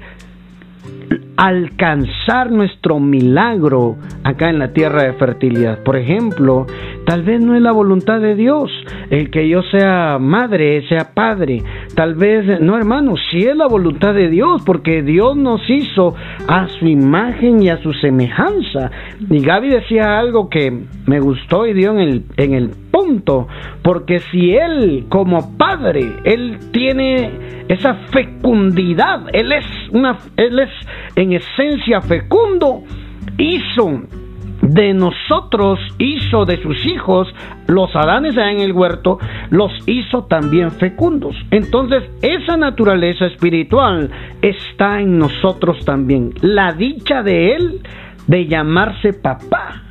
alcanzar 1.40 2.50
nuestro 2.50 3.00
milagro 3.00 3.96
acá 4.24 4.50
en 4.50 4.58
la 4.58 4.74
tierra 4.74 5.04
de 5.04 5.14
fertilidad. 5.14 5.82
Por 5.82 5.96
ejemplo, 5.96 6.66
tal 7.06 7.22
vez 7.22 7.40
no 7.40 7.54
es 7.54 7.62
la 7.62 7.72
voluntad 7.72 8.20
de 8.20 8.34
Dios 8.34 8.70
el 9.08 9.30
que 9.30 9.48
yo 9.48 9.62
sea 9.62 10.18
madre, 10.20 10.86
sea 10.86 11.14
padre. 11.14 11.62
Tal 11.94 12.14
vez, 12.14 12.60
no 12.60 12.76
hermano, 12.76 13.14
si 13.30 13.38
es 13.38 13.56
la 13.56 13.68
voluntad 13.68 14.12
de 14.12 14.28
Dios, 14.28 14.62
porque 14.66 15.02
Dios 15.02 15.34
nos 15.34 15.62
hizo 15.70 16.14
a 16.46 16.68
su 16.68 16.86
imagen 16.86 17.62
y 17.62 17.70
a 17.70 17.82
su 17.82 17.94
semejanza. 17.94 18.90
Y 19.30 19.40
Gaby 19.40 19.70
decía 19.70 20.18
algo 20.18 20.50
que 20.50 20.70
me 21.06 21.20
gustó 21.20 21.66
y 21.66 21.72
dio 21.72 21.92
en 21.92 22.00
el, 22.00 22.24
en 22.36 22.52
el 22.52 22.70
punto, 22.90 23.48
porque 23.82 24.18
si 24.30 24.54
Él 24.54 25.06
como 25.08 25.56
padre, 25.56 26.04
Él 26.24 26.58
tiene 26.70 27.30
esa 27.68 27.94
fecundidad, 28.12 29.26
Él 29.32 29.52
es, 29.52 29.64
una, 29.92 30.18
él 30.36 30.58
es 30.58 30.70
en 31.16 31.32
esencia 31.32 32.00
fecundo, 32.00 32.82
hizo 33.38 34.02
de 34.62 34.92
nosotros, 34.92 35.78
hizo 35.98 36.44
de 36.44 36.62
sus 36.62 36.84
hijos, 36.86 37.28
los 37.66 37.94
Adanes 37.94 38.36
en 38.36 38.60
el 38.60 38.72
huerto, 38.72 39.18
los 39.50 39.72
hizo 39.86 40.24
también 40.24 40.70
fecundos. 40.72 41.34
Entonces, 41.50 42.04
esa 42.22 42.56
naturaleza 42.56 43.26
espiritual 43.26 44.10
está 44.42 45.00
en 45.00 45.18
nosotros 45.18 45.84
también. 45.84 46.34
La 46.42 46.72
dicha 46.72 47.22
de 47.22 47.54
Él 47.54 47.80
de 48.26 48.46
llamarse 48.46 49.12
papá. 49.12 49.82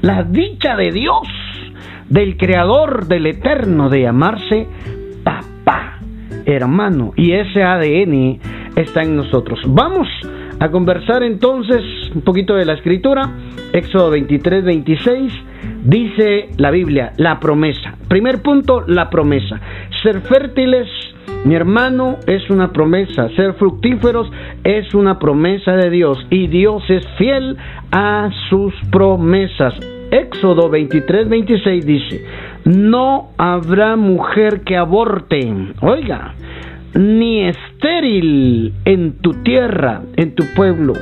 La 0.00 0.22
dicha 0.22 0.74
de 0.76 0.90
Dios, 0.90 1.28
del 2.08 2.36
Creador, 2.36 3.06
del 3.06 3.26
Eterno, 3.26 3.88
de 3.88 4.02
llamarse 4.02 4.66
papá, 5.22 5.98
hermano. 6.44 7.12
Y 7.16 7.32
ese 7.32 7.62
ADN 7.62 8.40
está 8.76 9.02
en 9.02 9.16
nosotros. 9.16 9.60
Vamos 9.66 10.08
a 10.58 10.70
conversar 10.70 11.22
entonces 11.22 11.82
un 12.14 12.22
poquito 12.22 12.54
de 12.54 12.64
la 12.64 12.74
escritura. 12.74 13.22
Éxodo 13.72 14.10
23, 14.10 14.64
26 14.64 15.32
dice 15.84 16.50
la 16.56 16.70
Biblia, 16.70 17.12
la 17.16 17.40
promesa. 17.40 17.96
Primer 18.08 18.42
punto, 18.42 18.84
la 18.86 19.10
promesa. 19.10 19.60
Ser 20.02 20.20
fértiles, 20.20 20.88
mi 21.44 21.54
hermano, 21.54 22.18
es 22.26 22.48
una 22.50 22.72
promesa. 22.72 23.28
Ser 23.30 23.54
fructíferos 23.54 24.30
es 24.64 24.94
una 24.94 25.18
promesa 25.18 25.72
de 25.72 25.90
Dios. 25.90 26.18
Y 26.30 26.46
Dios 26.48 26.82
es 26.88 27.06
fiel 27.18 27.56
a 27.90 28.30
sus 28.48 28.74
promesas. 28.90 29.74
Éxodo 30.10 30.68
23, 30.68 31.28
26 31.28 31.86
dice, 31.86 32.24
no 32.66 33.30
habrá 33.38 33.96
mujer 33.96 34.60
que 34.60 34.76
aborte. 34.76 35.40
Oiga, 35.80 36.34
ni 36.94 37.44
estéril 37.44 38.72
en 38.84 39.18
tu 39.20 39.32
tierra, 39.42 40.02
en 40.16 40.34
tu 40.34 40.44
pueblo, 40.54 40.94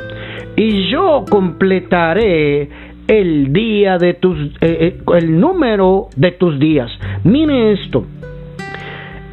y 0.56 0.90
yo 0.90 1.24
completaré 1.28 2.68
el 3.08 3.52
día 3.52 3.98
de 3.98 4.14
tus, 4.14 4.38
eh, 4.60 4.60
eh, 4.60 5.02
el 5.18 5.40
número 5.40 6.08
de 6.16 6.30
tus 6.32 6.58
días. 6.58 6.90
Mire 7.24 7.72
esto. 7.72 8.04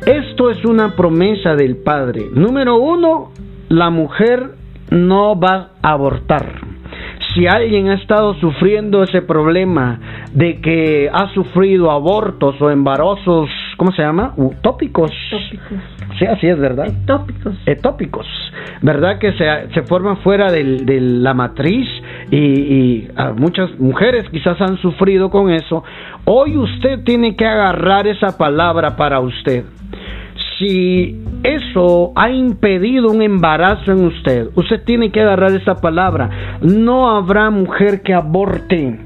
Esto 0.06 0.50
es 0.50 0.64
una 0.66 0.96
promesa 0.96 1.56
del 1.56 1.78
Padre. 1.78 2.28
Número 2.34 2.78
uno, 2.78 3.32
la 3.70 3.90
mujer 3.90 4.52
no 4.90 5.40
va 5.40 5.72
a 5.82 5.92
abortar. 5.92 6.62
Si 7.34 7.46
alguien 7.46 7.90
ha 7.90 7.96
estado 7.96 8.34
sufriendo 8.36 9.04
ese 9.04 9.22
problema 9.22 10.00
de 10.34 10.60
que 10.62 11.10
ha 11.12 11.32
sufrido 11.34 11.92
abortos 11.92 12.60
o 12.62 12.72
embarazos 12.72 13.50
¿cómo 13.78 13.92
se 13.92 14.02
llama? 14.02 14.34
Utópicos. 14.36 15.12
Sí, 16.20 16.26
así 16.26 16.48
es, 16.48 16.60
¿verdad? 16.60 16.88
Etópicos. 16.88 17.56
Etópicos, 17.66 18.28
¿verdad? 18.82 19.20
Que 19.20 19.32
se, 19.34 19.74
se 19.74 19.84
forman 19.84 20.18
fuera 20.18 20.52
de 20.52 21.00
la 21.00 21.34
matriz 21.34 21.88
y, 22.32 22.38
y 22.38 23.08
muchas 23.38 23.80
mujeres 23.80 24.26
quizás 24.32 24.60
han 24.60 24.78
sufrido 24.78 25.30
con 25.30 25.52
eso. 25.52 25.84
Hoy 26.26 26.58
usted 26.58 27.04
tiene 27.04 27.36
que 27.36 27.46
agarrar 27.46 28.08
esa 28.08 28.38
palabra 28.38 28.96
para 28.98 29.20
usted 29.20 29.64
si 30.58 31.22
eso 31.44 32.12
ha 32.16 32.30
impedido 32.30 33.10
un 33.10 33.22
embarazo 33.22 33.92
en 33.92 34.06
usted, 34.06 34.50
usted 34.56 34.84
tiene 34.84 35.12
que 35.12 35.22
agarrar 35.22 35.52
esa 35.52 35.76
palabra. 35.76 36.58
No 36.62 37.16
habrá 37.16 37.50
mujer 37.50 38.02
que 38.02 38.14
aborte. 38.14 39.00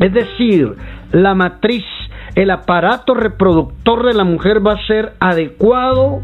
Es 0.00 0.12
decir, 0.12 0.72
la 1.12 1.34
matriz, 1.34 1.84
el 2.34 2.50
aparato 2.50 3.14
reproductor 3.14 4.06
de 4.06 4.14
la 4.14 4.24
mujer 4.24 4.64
va 4.64 4.74
a 4.74 4.86
ser 4.86 5.12
adecuado, 5.20 6.20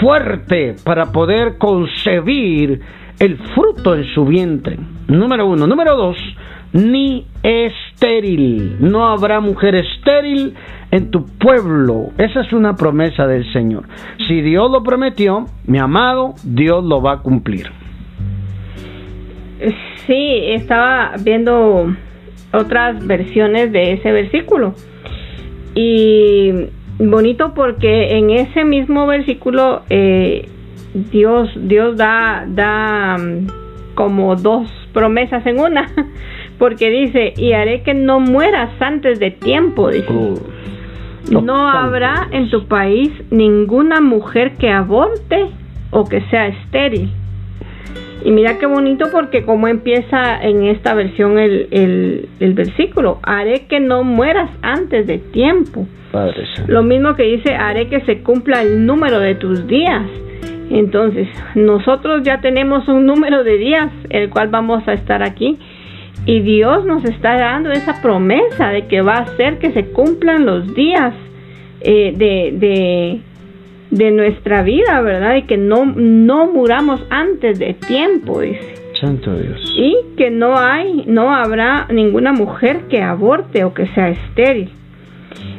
fuerte, 0.00 0.76
para 0.84 1.12
poder 1.12 1.58
concebir 1.58 2.80
el 3.18 3.38
fruto 3.54 3.94
en 3.94 4.04
su 4.14 4.24
vientre. 4.24 4.78
Número 5.08 5.46
uno. 5.46 5.66
Número 5.66 5.96
dos, 5.96 6.16
ni 6.72 7.26
estéril. 7.42 8.76
No 8.80 9.08
habrá 9.08 9.40
mujer 9.40 9.74
estéril 9.74 10.54
en 10.90 11.10
tu 11.10 11.24
pueblo. 11.24 12.10
Esa 12.18 12.40
es 12.40 12.52
una 12.52 12.76
promesa 12.76 13.26
del 13.26 13.50
Señor. 13.52 13.84
Si 14.28 14.40
Dios 14.42 14.70
lo 14.70 14.82
prometió, 14.82 15.46
mi 15.66 15.78
amado, 15.78 16.34
Dios 16.44 16.84
lo 16.84 17.00
va 17.00 17.14
a 17.14 17.18
cumplir. 17.18 17.70
Sí, 20.06 20.40
estaba 20.48 21.12
viendo 21.22 21.86
otras 22.52 23.04
versiones 23.06 23.72
de 23.72 23.94
ese 23.94 24.12
versículo. 24.12 24.74
Y 25.76 26.52
bonito 26.98 27.52
porque 27.54 28.16
en 28.16 28.30
ese 28.30 28.64
mismo 28.64 29.06
versículo 29.06 29.82
eh, 29.90 30.48
Dios, 30.94 31.50
Dios 31.54 31.98
da, 31.98 32.46
da 32.48 33.18
mm, 33.18 33.46
como 33.94 34.34
dos 34.34 34.68
promesas 34.92 35.44
en 35.46 35.60
una. 35.60 35.90
Porque 36.58 36.88
dice, 36.88 37.34
y 37.36 37.52
haré 37.52 37.82
que 37.82 37.92
no 37.92 38.18
mueras 38.18 38.70
antes 38.80 39.20
de 39.20 39.30
tiempo. 39.30 39.90
Dice. 39.90 40.06
Oh. 40.10 40.36
No 41.42 41.68
habrá 41.68 42.28
en 42.30 42.48
tu 42.48 42.66
país 42.66 43.10
ninguna 43.30 44.00
mujer 44.00 44.54
que 44.56 44.70
aborte 44.70 45.50
o 45.90 46.04
que 46.04 46.22
sea 46.30 46.46
estéril. 46.46 47.10
Y 48.24 48.30
mira 48.30 48.58
qué 48.58 48.66
bonito 48.66 49.06
porque 49.12 49.44
como 49.44 49.68
empieza 49.68 50.40
en 50.42 50.64
esta 50.64 50.94
versión 50.94 51.38
el, 51.38 52.28
el, 52.40 52.54
versículo, 52.54 53.20
haré 53.22 53.66
que 53.66 53.78
no 53.78 54.02
mueras 54.04 54.50
antes 54.62 55.06
de 55.06 55.18
tiempo. 55.18 55.86
Lo 56.66 56.82
mismo 56.82 57.14
que 57.14 57.24
dice, 57.24 57.54
haré 57.54 57.88
que 57.88 58.00
se 58.00 58.22
cumpla 58.22 58.62
el 58.62 58.86
número 58.86 59.20
de 59.20 59.34
tus 59.34 59.66
días. 59.66 60.06
Entonces, 60.70 61.28
nosotros 61.54 62.22
ya 62.24 62.40
tenemos 62.40 62.88
un 62.88 63.06
número 63.06 63.44
de 63.44 63.58
días, 63.58 63.92
el 64.08 64.30
cual 64.30 64.48
vamos 64.48 64.86
a 64.88 64.94
estar 64.94 65.22
aquí 65.22 65.58
y 66.26 66.40
Dios 66.40 66.84
nos 66.84 67.04
está 67.04 67.36
dando 67.38 67.70
esa 67.70 68.02
promesa 68.02 68.70
de 68.70 68.86
que 68.88 69.00
va 69.00 69.14
a 69.14 69.22
hacer 69.22 69.58
que 69.58 69.70
se 69.70 69.86
cumplan 69.86 70.44
los 70.44 70.74
días 70.74 71.14
eh, 71.80 72.12
de, 72.16 72.50
de, 72.58 73.20
nuestra 73.90 74.62
vida, 74.62 75.00
¿verdad? 75.00 75.36
Y 75.36 75.42
que 75.42 75.56
no, 75.56 75.86
no 75.86 76.46
muramos 76.46 77.04
antes 77.10 77.58
de 77.58 77.74
tiempo, 77.74 78.40
dice. 78.40 78.74
Santo 79.00 79.34
Dios. 79.36 79.74
Y 79.76 79.96
que 80.16 80.30
no 80.30 80.58
hay, 80.58 81.04
no 81.06 81.34
habrá 81.34 81.86
ninguna 81.90 82.32
mujer 82.32 82.82
que 82.88 83.02
aborte 83.02 83.64
o 83.64 83.74
que 83.74 83.86
sea 83.88 84.08
estéril. 84.08 84.70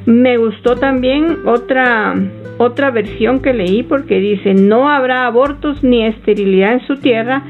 Me 0.05 0.37
gustó 0.37 0.75
también 0.75 1.39
otra 1.45 2.15
otra 2.57 2.89
versión 2.91 3.39
que 3.41 3.53
leí 3.53 3.83
porque 3.83 4.19
dice, 4.19 4.53
no 4.53 4.89
habrá 4.89 5.25
abortos 5.27 5.83
ni 5.83 6.05
esterilidad 6.05 6.73
en 6.73 6.87
su 6.87 6.97
tierra 6.97 7.43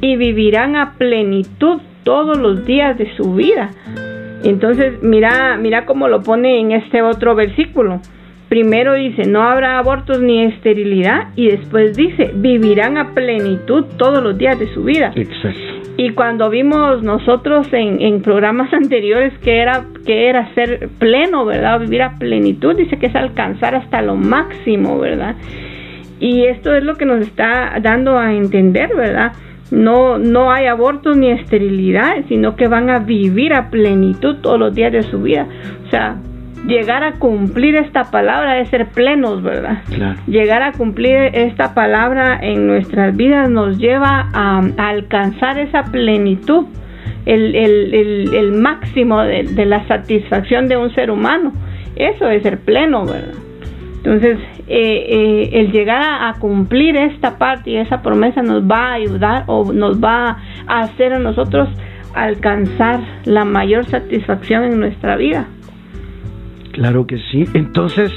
y 0.00 0.16
vivirán 0.16 0.76
a 0.76 0.94
plenitud 0.94 1.80
todos 2.02 2.38
los 2.38 2.64
días 2.64 2.96
de 2.98 3.14
su 3.16 3.34
vida. 3.34 3.70
Entonces, 4.42 5.02
mira, 5.02 5.56
mira 5.56 5.86
cómo 5.86 6.08
lo 6.08 6.22
pone 6.22 6.60
en 6.60 6.72
este 6.72 7.02
otro 7.02 7.34
versículo. 7.34 8.00
Primero 8.48 8.94
dice, 8.94 9.26
no 9.26 9.42
habrá 9.42 9.78
abortos 9.78 10.20
ni 10.20 10.42
esterilidad 10.44 11.28
y 11.34 11.48
después 11.48 11.96
dice, 11.96 12.30
vivirán 12.34 12.98
a 12.98 13.14
plenitud 13.14 13.84
todos 13.96 14.22
los 14.22 14.36
días 14.36 14.58
de 14.58 14.72
su 14.74 14.84
vida. 14.84 15.12
Exacto. 15.14 15.60
Y 15.96 16.10
cuando 16.10 16.50
vimos 16.50 17.02
nosotros 17.02 17.72
en, 17.72 18.00
en 18.00 18.20
programas 18.22 18.72
anteriores 18.74 19.32
que 19.38 19.58
era, 19.58 19.84
que 20.04 20.28
era 20.28 20.52
ser 20.54 20.88
pleno, 20.98 21.44
¿verdad? 21.44 21.80
Vivir 21.80 22.02
a 22.02 22.18
plenitud, 22.18 22.76
dice 22.76 22.98
que 22.98 23.06
es 23.06 23.14
alcanzar 23.14 23.74
hasta 23.74 24.02
lo 24.02 24.16
máximo, 24.16 24.98
¿verdad? 24.98 25.36
Y 26.20 26.44
esto 26.44 26.74
es 26.74 26.84
lo 26.84 26.94
que 26.96 27.06
nos 27.06 27.20
está 27.20 27.78
dando 27.80 28.18
a 28.18 28.34
entender, 28.34 28.94
¿verdad? 28.94 29.32
no, 29.70 30.18
no 30.18 30.52
hay 30.52 30.66
abortos 30.66 31.16
ni 31.16 31.30
esterilidad, 31.30 32.24
sino 32.28 32.56
que 32.56 32.68
van 32.68 32.90
a 32.90 33.00
vivir 33.00 33.52
a 33.52 33.70
plenitud 33.70 34.36
todos 34.36 34.58
los 34.58 34.74
días 34.74 34.92
de 34.92 35.02
su 35.02 35.20
vida. 35.20 35.46
O 35.86 35.90
sea, 35.90 36.16
llegar 36.66 37.04
a 37.04 37.12
cumplir 37.12 37.76
esta 37.76 38.10
palabra 38.10 38.60
es 38.60 38.68
ser 38.70 38.86
plenos, 38.88 39.42
¿verdad? 39.42 39.82
Llegar 40.26 40.62
a 40.62 40.72
cumplir 40.72 41.30
esta 41.34 41.74
palabra 41.74 42.38
en 42.40 42.66
nuestras 42.66 43.16
vidas 43.16 43.50
nos 43.50 43.78
lleva 43.78 44.28
a, 44.32 44.60
alcanzar 44.76 45.58
esa 45.58 45.84
plenitud, 45.84 46.66
el, 47.26 47.54
el, 47.54 48.34
el, 48.34 48.52
máximo 48.52 49.22
de, 49.22 49.44
de 49.44 49.66
la 49.66 49.86
satisfacción 49.86 50.68
de 50.68 50.76
un 50.76 50.94
ser 50.94 51.10
humano. 51.10 51.52
Eso 51.96 52.28
es 52.28 52.42
ser 52.42 52.58
pleno, 52.60 53.04
¿verdad? 53.04 53.34
Entonces, 54.04 54.38
eh, 54.66 55.06
eh, 55.08 55.50
el 55.60 55.72
llegar 55.72 56.02
a, 56.02 56.34
cumplir 56.38 56.94
esta 56.94 57.38
parte 57.38 57.70
y 57.70 57.76
esa 57.76 58.02
promesa 58.02 58.42
nos 58.42 58.62
va 58.62 58.88
a 58.88 58.92
ayudar 58.94 59.44
o 59.46 59.72
nos 59.72 60.02
va 60.02 60.36
a 60.66 60.80
hacer 60.80 61.14
a 61.14 61.18
nosotros 61.18 61.70
alcanzar 62.14 63.00
la 63.24 63.46
mayor 63.46 63.86
satisfacción 63.86 64.64
en 64.64 64.80
nuestra 64.80 65.16
vida. 65.16 65.46
Claro 66.74 67.06
que 67.06 67.18
sí. 67.30 67.44
Entonces, 67.54 68.10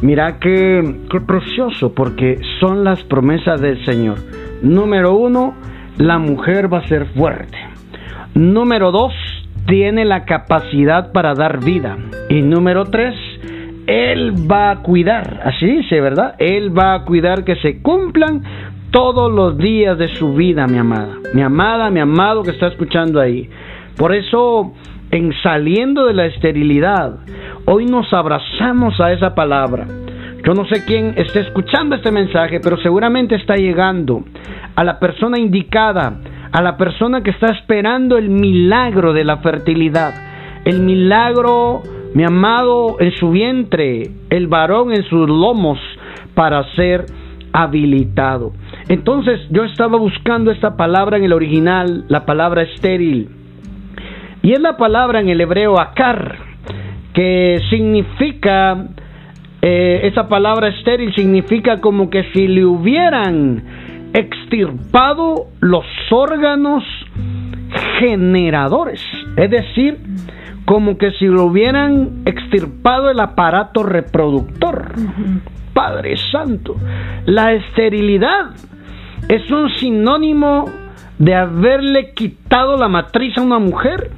mira 0.00 0.38
qué, 0.38 0.80
precioso, 1.26 1.92
porque 1.92 2.38
son 2.60 2.84
las 2.84 3.02
promesas 3.02 3.60
del 3.60 3.84
Señor. 3.84 4.18
Número 4.62 5.16
uno, 5.16 5.54
la 5.98 6.18
mujer 6.18 6.72
va 6.72 6.78
a 6.78 6.88
ser 6.88 7.06
fuerte. 7.06 7.58
Número 8.34 8.92
dos, 8.92 9.12
tiene 9.66 10.04
la 10.04 10.24
capacidad 10.24 11.10
para 11.10 11.34
dar 11.34 11.64
vida. 11.64 11.96
Y 12.28 12.42
número 12.42 12.84
tres, 12.84 13.14
él 13.88 14.34
va 14.48 14.70
a 14.70 14.82
cuidar, 14.82 15.40
así 15.44 15.66
dice, 15.66 16.00
¿verdad? 16.00 16.36
Él 16.38 16.76
va 16.76 16.94
a 16.94 17.04
cuidar 17.04 17.44
que 17.44 17.56
se 17.56 17.82
cumplan 17.82 18.42
todos 18.92 19.32
los 19.32 19.58
días 19.58 19.98
de 19.98 20.14
su 20.14 20.32
vida, 20.32 20.68
mi 20.68 20.78
amada. 20.78 21.16
Mi 21.34 21.42
amada, 21.42 21.90
mi 21.90 21.98
amado 21.98 22.44
que 22.44 22.50
está 22.50 22.68
escuchando 22.68 23.20
ahí. 23.20 23.50
Por 23.96 24.14
eso, 24.14 24.74
en 25.16 25.32
saliendo 25.42 26.06
de 26.06 26.14
la 26.14 26.26
esterilidad, 26.26 27.18
hoy 27.64 27.86
nos 27.86 28.12
abrazamos 28.12 29.00
a 29.00 29.12
esa 29.12 29.34
palabra. 29.34 29.86
Yo 30.44 30.52
no 30.52 30.66
sé 30.66 30.84
quién 30.84 31.14
está 31.16 31.40
escuchando 31.40 31.96
este 31.96 32.12
mensaje, 32.12 32.60
pero 32.60 32.76
seguramente 32.78 33.34
está 33.34 33.56
llegando 33.56 34.22
a 34.74 34.84
la 34.84 34.98
persona 34.98 35.38
indicada, 35.38 36.20
a 36.52 36.62
la 36.62 36.76
persona 36.76 37.22
que 37.22 37.30
está 37.30 37.48
esperando 37.48 38.18
el 38.18 38.28
milagro 38.28 39.12
de 39.12 39.24
la 39.24 39.38
fertilidad, 39.38 40.14
el 40.64 40.80
milagro 40.80 41.82
mi 42.14 42.24
amado 42.24 42.96
en 42.98 43.12
su 43.16 43.30
vientre, 43.30 44.10
el 44.30 44.46
varón 44.46 44.90
en 44.92 45.02
sus 45.04 45.28
lomos 45.28 45.78
para 46.34 46.64
ser 46.74 47.04
habilitado. 47.52 48.52
Entonces 48.88 49.40
yo 49.50 49.64
estaba 49.64 49.98
buscando 49.98 50.50
esta 50.50 50.76
palabra 50.76 51.18
en 51.18 51.24
el 51.24 51.32
original, 51.32 52.04
la 52.08 52.24
palabra 52.24 52.62
estéril. 52.62 53.35
Y 54.46 54.52
es 54.52 54.60
la 54.60 54.76
palabra 54.76 55.18
en 55.18 55.28
el 55.28 55.40
hebreo 55.40 55.76
akar, 55.80 56.36
que 57.12 57.60
significa, 57.68 58.90
eh, 59.60 60.02
esa 60.04 60.28
palabra 60.28 60.68
estéril 60.68 61.12
significa 61.16 61.80
como 61.80 62.08
que 62.08 62.30
si 62.32 62.46
le 62.46 62.64
hubieran 62.64 63.64
extirpado 64.12 65.48
los 65.58 65.84
órganos 66.12 66.84
generadores. 67.98 69.04
Es 69.36 69.50
decir, 69.50 69.98
como 70.64 70.96
que 70.96 71.10
si 71.18 71.26
lo 71.26 71.46
hubieran 71.46 72.22
extirpado 72.24 73.10
el 73.10 73.18
aparato 73.18 73.82
reproductor. 73.82 74.92
Padre 75.74 76.16
Santo, 76.30 76.76
la 77.24 77.52
esterilidad 77.52 78.50
es 79.28 79.50
un 79.50 79.70
sinónimo 79.70 80.66
de 81.18 81.34
haberle 81.34 82.12
quitado 82.12 82.76
la 82.76 82.86
matriz 82.86 83.36
a 83.38 83.42
una 83.42 83.58
mujer, 83.58 84.12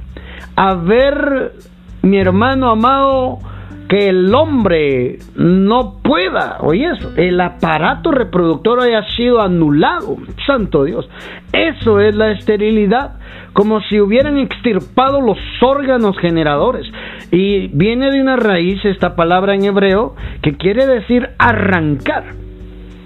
haber, 0.59 1.53
mi 2.01 2.19
hermano 2.19 2.69
amado, 2.69 3.39
que 3.87 4.09
el 4.09 4.35
hombre 4.35 5.19
no 5.35 5.95
pueda, 6.03 6.57
oye 6.59 6.91
eso, 6.91 7.11
el 7.15 7.39
aparato 7.39 8.11
reproductor 8.11 8.81
haya 8.81 9.03
sido 9.15 9.41
anulado, 9.41 10.17
santo 10.45 10.83
Dios, 10.83 11.09
eso 11.53 12.01
es 12.01 12.13
la 12.13 12.31
esterilidad, 12.31 13.15
como 13.53 13.79
si 13.83 14.01
hubieran 14.01 14.37
extirpado 14.37 15.21
los 15.21 15.37
órganos 15.61 16.17
generadores. 16.19 16.85
Y 17.31 17.67
viene 17.69 18.11
de 18.11 18.21
una 18.21 18.35
raíz 18.35 18.83
esta 18.83 19.15
palabra 19.15 19.55
en 19.55 19.63
hebreo 19.63 20.15
que 20.43 20.57
quiere 20.57 20.85
decir 20.85 21.29
arrancar. 21.39 22.48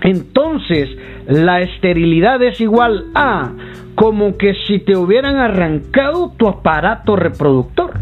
Entonces, 0.03 0.89
la 1.27 1.61
esterilidad 1.61 2.41
es 2.43 2.59
igual 2.59 3.05
a 3.15 3.51
como 3.95 4.37
que 4.37 4.53
si 4.67 4.79
te 4.79 4.97
hubieran 4.97 5.37
arrancado 5.37 6.33
tu 6.37 6.47
aparato 6.47 7.15
reproductor, 7.15 7.93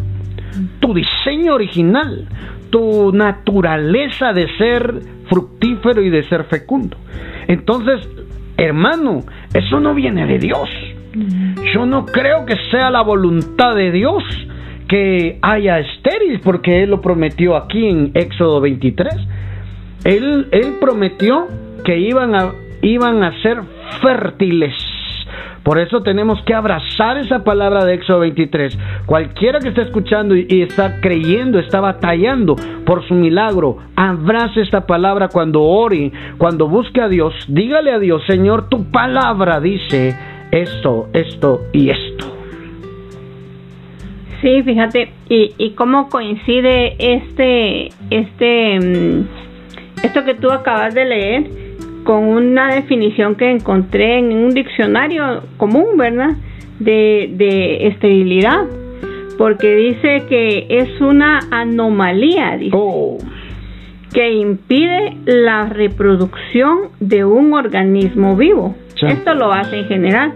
tu 0.79 0.93
diseño 0.93 1.53
original, 1.53 2.27
tu 2.71 3.11
naturaleza 3.13 4.33
de 4.33 4.47
ser 4.57 4.99
fructífero 5.29 6.01
y 6.01 6.09
de 6.09 6.23
ser 6.27 6.45
fecundo. 6.45 6.97
Entonces, 7.47 8.07
hermano, 8.57 9.19
eso 9.53 9.79
no 9.79 9.93
viene 9.93 10.25
de 10.25 10.39
Dios. 10.39 10.69
Yo 11.73 11.85
no 11.85 12.05
creo 12.05 12.45
que 12.45 12.55
sea 12.71 12.89
la 12.89 13.01
voluntad 13.01 13.75
de 13.75 13.91
Dios 13.91 14.23
que 14.87 15.37
haya 15.41 15.79
estéril, 15.79 16.39
porque 16.41 16.83
Él 16.83 16.89
lo 16.89 17.01
prometió 17.01 17.55
aquí 17.55 17.87
en 17.87 18.11
Éxodo 18.13 18.59
23. 18.61 19.13
Él, 20.03 20.47
él 20.51 20.77
prometió 20.79 21.47
que 21.83 21.97
iban 21.97 22.35
a, 22.35 22.51
iban 22.81 23.23
a 23.23 23.41
ser 23.41 23.61
fértiles. 24.01 24.73
Por 25.63 25.77
eso 25.77 26.01
tenemos 26.01 26.41
que 26.43 26.55
abrazar 26.55 27.17
esa 27.17 27.43
palabra 27.43 27.85
de 27.85 27.93
Éxodo 27.93 28.21
23. 28.21 28.77
Cualquiera 29.05 29.59
que 29.59 29.69
esté 29.69 29.83
escuchando 29.83 30.35
y, 30.35 30.61
está 30.63 30.99
creyendo, 31.01 31.59
está 31.59 31.79
batallando 31.79 32.55
por 32.83 33.07
su 33.07 33.13
milagro, 33.13 33.77
abrace 33.95 34.61
esta 34.61 34.87
palabra 34.87 35.27
cuando 35.27 35.61
ore, 35.61 36.11
cuando 36.39 36.67
busque 36.67 36.99
a 36.99 37.07
Dios. 37.07 37.33
Dígale 37.47 37.91
a 37.91 37.99
Dios, 37.99 38.23
Señor, 38.25 38.69
tu 38.69 38.85
palabra 38.85 39.59
dice 39.59 40.15
esto, 40.51 41.09
esto 41.13 41.61
y 41.73 41.91
esto. 41.91 42.25
Sí, 44.41 44.63
fíjate, 44.63 45.11
y, 45.29 45.53
y 45.59 45.71
cómo 45.75 46.09
coincide 46.09 46.95
este, 46.97 47.89
este, 48.09 48.79
mm, 48.79 49.27
esto 50.03 50.25
que 50.25 50.33
tú 50.33 50.49
acabas 50.49 50.95
de 50.95 51.05
leer 51.05 51.70
con 52.03 52.23
una 52.25 52.73
definición 52.73 53.35
que 53.35 53.49
encontré 53.49 54.19
en 54.19 54.31
un 54.33 54.51
diccionario 54.51 55.43
común, 55.57 55.97
¿verdad? 55.97 56.31
De, 56.79 57.29
de 57.33 57.87
esterilidad, 57.87 58.65
porque 59.37 59.75
dice 59.75 60.23
que 60.27 60.67
es 60.69 60.99
una 60.99 61.39
anomalía, 61.51 62.59
oh. 62.71 63.17
que 64.13 64.31
impide 64.31 65.17
la 65.25 65.67
reproducción 65.69 66.89
de 66.99 67.23
un 67.25 67.53
organismo 67.53 68.35
vivo. 68.35 68.75
Esto 69.01 69.33
lo 69.33 69.51
hace 69.51 69.79
en 69.79 69.85
general. 69.85 70.33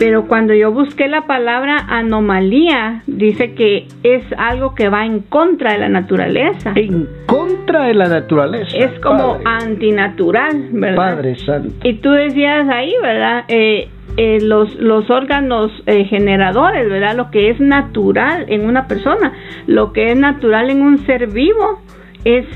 Pero 0.00 0.26
cuando 0.26 0.54
yo 0.54 0.72
busqué 0.72 1.08
la 1.08 1.26
palabra 1.26 1.76
anomalía, 1.86 3.02
dice 3.06 3.52
que 3.52 3.86
es 4.02 4.24
algo 4.38 4.74
que 4.74 4.88
va 4.88 5.04
en 5.04 5.20
contra 5.20 5.74
de 5.74 5.78
la 5.78 5.90
naturaleza. 5.90 6.72
En 6.74 7.06
contra 7.26 7.84
de 7.84 7.92
la 7.92 8.08
naturaleza. 8.08 8.78
Es 8.78 8.98
como 9.00 9.38
antinatural, 9.44 10.70
¿verdad? 10.72 10.96
Padre 10.96 11.36
Santo. 11.36 11.86
Y 11.86 11.98
tú 11.98 12.12
decías 12.12 12.66
ahí, 12.70 12.94
¿verdad? 13.02 13.44
Eh, 13.48 13.90
eh, 14.16 14.38
los, 14.40 14.74
los 14.76 15.10
órganos 15.10 15.70
eh, 15.84 16.06
generadores, 16.06 16.88
¿verdad? 16.88 17.14
Lo 17.14 17.30
que 17.30 17.50
es 17.50 17.60
natural 17.60 18.46
en 18.48 18.64
una 18.64 18.88
persona, 18.88 19.34
lo 19.66 19.92
que 19.92 20.12
es 20.12 20.16
natural 20.16 20.70
en 20.70 20.80
un 20.80 21.04
ser 21.04 21.26
vivo 21.26 21.78
es, 22.24 22.46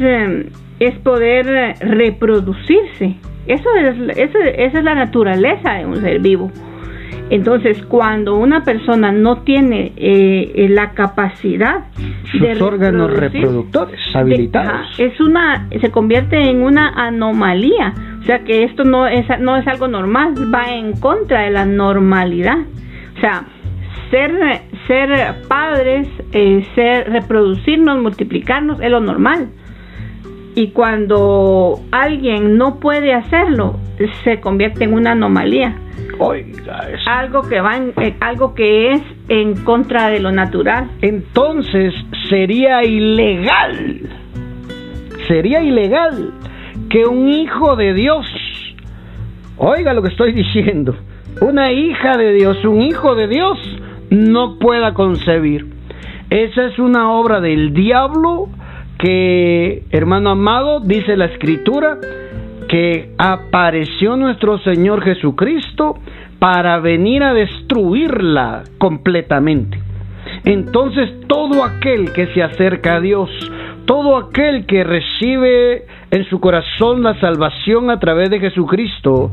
es 0.80 0.94
poder 1.00 1.76
reproducirse. 1.78 3.16
Eso 3.46 3.68
es, 3.74 4.16
eso, 4.16 4.38
esa 4.38 4.78
es 4.78 4.84
la 4.84 4.94
naturaleza 4.94 5.74
de 5.74 5.84
un 5.84 6.00
ser 6.00 6.20
vivo. 6.20 6.50
Entonces, 7.30 7.82
cuando 7.88 8.36
una 8.36 8.64
persona 8.64 9.10
no 9.10 9.42
tiene 9.42 9.92
eh, 9.96 10.52
eh, 10.54 10.68
la 10.68 10.90
capacidad 10.90 11.84
sus 12.30 12.60
órganos 12.60 13.12
reproductores 13.12 13.98
habilitados, 14.14 14.98
es 14.98 15.18
una, 15.20 15.68
se 15.80 15.90
convierte 15.90 16.36
en 16.50 16.62
una 16.62 16.90
anomalía. 16.90 17.94
O 18.20 18.22
sea 18.24 18.40
que 18.44 18.64
esto 18.64 18.84
no 18.84 19.06
es, 19.06 19.26
no 19.40 19.56
es 19.56 19.66
algo 19.66 19.88
normal, 19.88 20.34
va 20.52 20.74
en 20.74 20.92
contra 21.00 21.42
de 21.42 21.50
la 21.50 21.64
normalidad. 21.64 22.58
O 23.16 23.20
sea, 23.20 23.44
ser, 24.10 24.32
ser 24.86 25.34
padres, 25.48 26.08
eh, 26.32 26.66
ser, 26.74 27.10
reproducirnos, 27.10 28.00
multiplicarnos 28.00 28.80
es 28.80 28.90
lo 28.90 29.00
normal. 29.00 29.48
Y 30.56 30.68
cuando 30.68 31.80
alguien 31.90 32.56
no 32.56 32.78
puede 32.78 33.12
hacerlo, 33.12 33.76
se 34.22 34.40
convierte 34.40 34.84
en 34.84 34.94
una 34.94 35.12
anomalía. 35.12 35.76
Oiga, 36.18 36.86
algo 37.06 37.42
que 37.42 37.60
va 37.60 37.76
eh, 37.76 38.14
algo 38.20 38.54
que 38.54 38.92
es 38.92 39.02
en 39.28 39.56
contra 39.64 40.10
de 40.10 40.20
lo 40.20 40.30
natural. 40.30 40.90
Entonces 41.02 41.92
sería 42.28 42.84
ilegal. 42.84 44.08
Sería 45.26 45.60
ilegal 45.60 46.32
que 46.88 47.04
un 47.04 47.28
hijo 47.28 47.74
de 47.74 47.94
Dios, 47.94 48.26
oiga 49.56 49.92
lo 49.92 50.02
que 50.02 50.10
estoy 50.10 50.32
diciendo, 50.32 50.94
una 51.40 51.72
hija 51.72 52.16
de 52.16 52.34
Dios, 52.34 52.64
un 52.64 52.82
hijo 52.82 53.16
de 53.16 53.26
Dios 53.26 53.58
no 54.10 54.58
pueda 54.60 54.94
concebir. 54.94 55.66
Esa 56.30 56.66
es 56.66 56.78
una 56.78 57.10
obra 57.10 57.40
del 57.40 57.74
diablo 57.74 58.48
que, 59.04 59.82
hermano 59.90 60.30
amado, 60.30 60.80
dice 60.80 61.14
la 61.14 61.26
escritura, 61.26 61.98
que 62.70 63.10
apareció 63.18 64.16
nuestro 64.16 64.56
Señor 64.60 65.04
Jesucristo 65.04 65.96
para 66.38 66.78
venir 66.78 67.22
a 67.22 67.34
destruirla 67.34 68.62
completamente. 68.78 69.78
Entonces 70.46 71.10
todo 71.28 71.64
aquel 71.64 72.14
que 72.14 72.28
se 72.28 72.42
acerca 72.42 72.96
a 72.96 73.00
Dios, 73.00 73.28
todo 73.84 74.16
aquel 74.16 74.64
que 74.64 74.82
recibe 74.84 75.84
en 76.10 76.24
su 76.30 76.40
corazón 76.40 77.02
la 77.02 77.20
salvación 77.20 77.90
a 77.90 78.00
través 78.00 78.30
de 78.30 78.40
Jesucristo, 78.40 79.30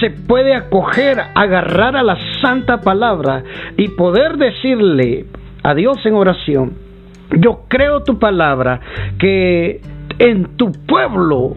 se 0.00 0.10
puede 0.10 0.54
acoger, 0.54 1.16
agarrar 1.34 1.96
a 1.96 2.02
la 2.02 2.18
santa 2.42 2.82
palabra 2.82 3.42
y 3.78 3.88
poder 3.88 4.36
decirle 4.36 5.24
a 5.62 5.72
Dios 5.74 6.04
en 6.04 6.12
oración, 6.12 6.83
yo 7.38 7.64
creo 7.68 8.02
tu 8.02 8.18
palabra, 8.18 8.80
que 9.18 9.80
en 10.18 10.56
tu 10.56 10.72
pueblo. 10.72 11.56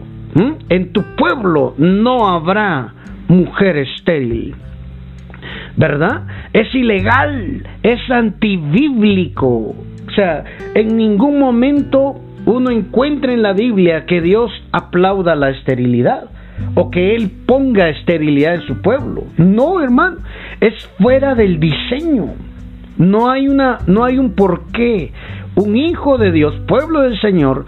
En 0.68 0.92
tu 0.92 1.02
pueblo 1.16 1.74
no 1.78 2.28
habrá 2.28 2.94
mujer 3.28 3.76
estéril. 3.78 4.54
¿Verdad? 5.76 6.26
Es 6.52 6.72
ilegal, 6.74 7.66
es 7.82 7.98
antibíblico. 8.08 9.48
O 9.48 10.10
sea, 10.14 10.44
en 10.74 10.96
ningún 10.96 11.40
momento 11.40 12.20
uno 12.46 12.70
encuentra 12.70 13.32
en 13.32 13.42
la 13.42 13.52
Biblia 13.52 14.06
que 14.06 14.20
Dios 14.20 14.50
aplauda 14.72 15.34
la 15.34 15.50
esterilidad 15.50 16.30
o 16.74 16.90
que 16.90 17.14
Él 17.14 17.30
ponga 17.46 17.88
esterilidad 17.88 18.54
en 18.54 18.62
su 18.62 18.80
pueblo. 18.80 19.24
No, 19.36 19.80
hermano, 19.80 20.18
es 20.60 20.74
fuera 20.98 21.34
del 21.34 21.60
diseño. 21.60 22.34
No 22.96 23.30
hay, 23.30 23.48
una, 23.48 23.78
no 23.86 24.04
hay 24.04 24.18
un 24.18 24.32
porqué. 24.32 25.12
Un 25.58 25.76
hijo 25.76 26.18
de 26.18 26.30
Dios, 26.30 26.54
pueblo 26.68 27.00
del 27.00 27.20
Señor, 27.20 27.66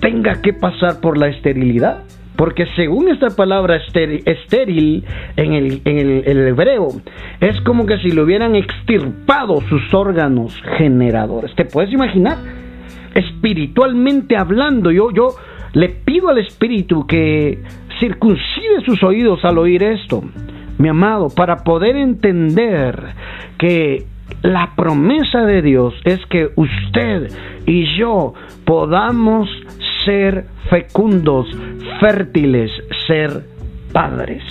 tenga 0.00 0.40
que 0.40 0.54
pasar 0.54 1.02
por 1.02 1.18
la 1.18 1.28
esterilidad. 1.28 1.98
Porque 2.36 2.64
según 2.74 3.10
esta 3.10 3.28
palabra 3.36 3.76
estéril, 3.76 5.04
en, 5.36 5.52
el, 5.52 6.48
hebreo, 6.48 6.88
es 7.40 7.60
como 7.62 7.84
que 7.84 7.98
si 7.98 8.12
le 8.12 8.22
hubieran 8.22 8.54
extirpado 8.54 9.60
sus 9.68 9.92
órganos 9.92 10.58
generadores. 10.78 11.54
¿Te 11.54 11.66
puedes 11.66 11.92
imaginar? 11.92 12.38
Espiritualmente 13.14 14.34
hablando, 14.34 14.90
yo, 14.90 15.10
yo 15.10 15.28
le 15.74 15.90
pido 15.90 16.30
al 16.30 16.38
Espíritu 16.38 17.06
que 17.06 17.58
circuncide 18.00 18.80
sus 18.86 19.02
oídos 19.02 19.44
al 19.44 19.58
oír 19.58 19.82
esto, 19.82 20.22
mi 20.78 20.88
amado, 20.88 21.28
para 21.28 21.56
poder 21.56 21.96
entender 21.96 23.02
que 23.58 24.06
la 24.42 24.72
promesa 24.76 25.44
de 25.44 25.62
Dios 25.62 25.94
es 26.04 26.24
que 26.26 26.50
usted 26.56 27.30
y 27.66 27.96
yo 27.98 28.34
podamos 28.64 29.48
ser 30.04 30.46
fecundos, 30.70 31.46
fértiles, 32.00 32.70
ser 33.06 33.44
padres. 33.92 34.42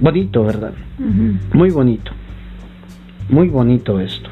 Bonito, 0.00 0.44
¿verdad? 0.44 0.72
Muy 1.52 1.70
bonito. 1.70 2.12
Muy 3.28 3.48
bonito 3.48 4.00
esto. 4.00 4.30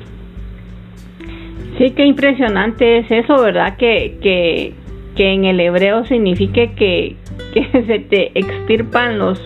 Sí, 1.79 1.91
qué 1.91 2.07
impresionante 2.07 2.99
es 2.99 3.11
eso, 3.11 3.43
¿verdad? 3.43 3.77
Que, 3.77 4.19
que, 4.23 4.75
que 5.15 5.33
en 5.33 5.45
el 5.45 5.61
hebreo 5.61 6.05
signifique 6.07 6.73
que, 6.75 7.17
que 7.53 7.85
se 7.87 7.99
te 7.99 8.39
extirpan 8.39 9.19
los 9.19 9.41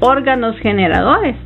órganos 0.00 0.58
generadores. 0.58 1.36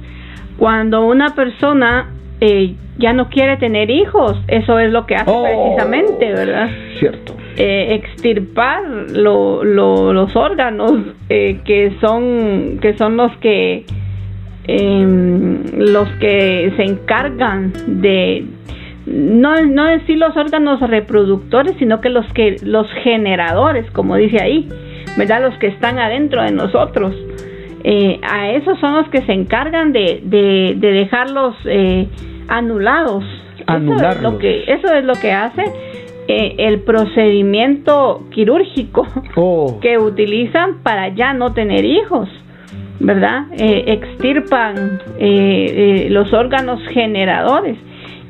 Cuando 0.57 1.07
una 1.07 1.35
persona 1.35 2.11
eh, 2.41 2.75
ya 2.99 3.13
no 3.13 3.29
quiere 3.29 3.57
tener 3.57 3.91
hijos, 3.91 4.37
eso 4.49 4.79
es 4.79 4.91
lo 4.93 5.07
que 5.07 5.17
hace 5.17 5.31
oh, 5.31 5.43
precisamente, 5.43 6.33
¿verdad? 6.33 6.69
Cierto. 6.99 7.35
Eh, 7.57 7.95
extirpar 7.95 8.83
los 9.11 10.37
órganos 10.37 10.93
eh, 11.29 11.61
que 11.65 11.97
son 12.01 12.79
que 12.81 12.97
son 12.97 13.17
los 13.17 13.37
que 13.39 13.85
em, 14.69 15.65
los 15.77 16.09
que 16.21 16.73
se 16.77 16.85
encargan 16.85 17.73
de 17.87 18.45
no, 19.07 19.57
no 19.67 19.87
sí 20.07 20.17
los 20.17 20.37
órganos 20.37 20.81
reproductores, 20.81 21.75
sino 21.79 22.01
que 22.01 22.11
los 22.11 22.31
que 22.33 22.57
los 22.63 22.87
generadores, 23.03 23.91
como 23.93 24.17
dice 24.17 24.41
ahí, 24.41 24.69
¿verdad? 25.17 25.43
Los 25.43 25.57
que 25.59 25.69
están 25.69 25.99
adentro 25.99 26.43
de 26.43 26.53
nosotros. 26.53 27.15
Eh, 27.85 28.21
a 28.23 28.51
esos 28.51 28.79
son 28.81 28.95
los 28.95 29.09
que 29.09 29.23
se 29.23 29.33
encargan 29.33 29.93
de, 29.93 30.21
de, 30.25 30.75
dejarlos 30.79 31.55
eh, 31.65 32.09
anulados. 32.49 33.25
Eso 33.61 33.95
es 34.09 34.23
lo 34.23 34.39
que, 34.39 34.65
eso 34.67 34.93
es 34.95 35.05
lo 35.05 35.15
que 35.15 35.33
hace 35.33 35.63
eh, 36.27 36.55
el 36.59 36.81
procedimiento 36.81 38.25
quirúrgico 38.31 39.07
oh. 39.37 39.79
que 39.83 39.99
utilizan 39.99 40.79
para 40.83 41.09
ya 41.09 41.35
no 41.35 41.53
tener 41.53 41.85
hijos. 41.85 42.29
¿verdad? 43.01 43.47
Eh, 43.53 43.85
extirpan 43.87 45.01
eh, 45.19 46.09
los 46.11 46.33
órganos 46.33 46.81
generadores. 46.89 47.79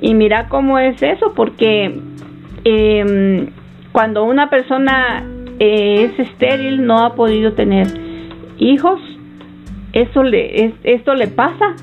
Y 0.01 0.15
mira 0.15 0.49
cómo 0.49 0.79
es 0.79 1.03
eso, 1.03 1.33
porque 1.35 1.99
em, 2.65 3.47
cuando 3.93 4.25
una 4.25 4.51
persona 4.51 5.25
es 5.59 6.19
estéril, 6.19 6.87
no 6.87 6.99
ha 6.99 7.15
podido 7.15 7.55
tener 7.55 7.87
hijos, 8.59 9.01
eso 9.93 10.23
le, 10.23 10.75
esto 10.85 11.15
le 11.15 11.29
pasa 11.29 11.75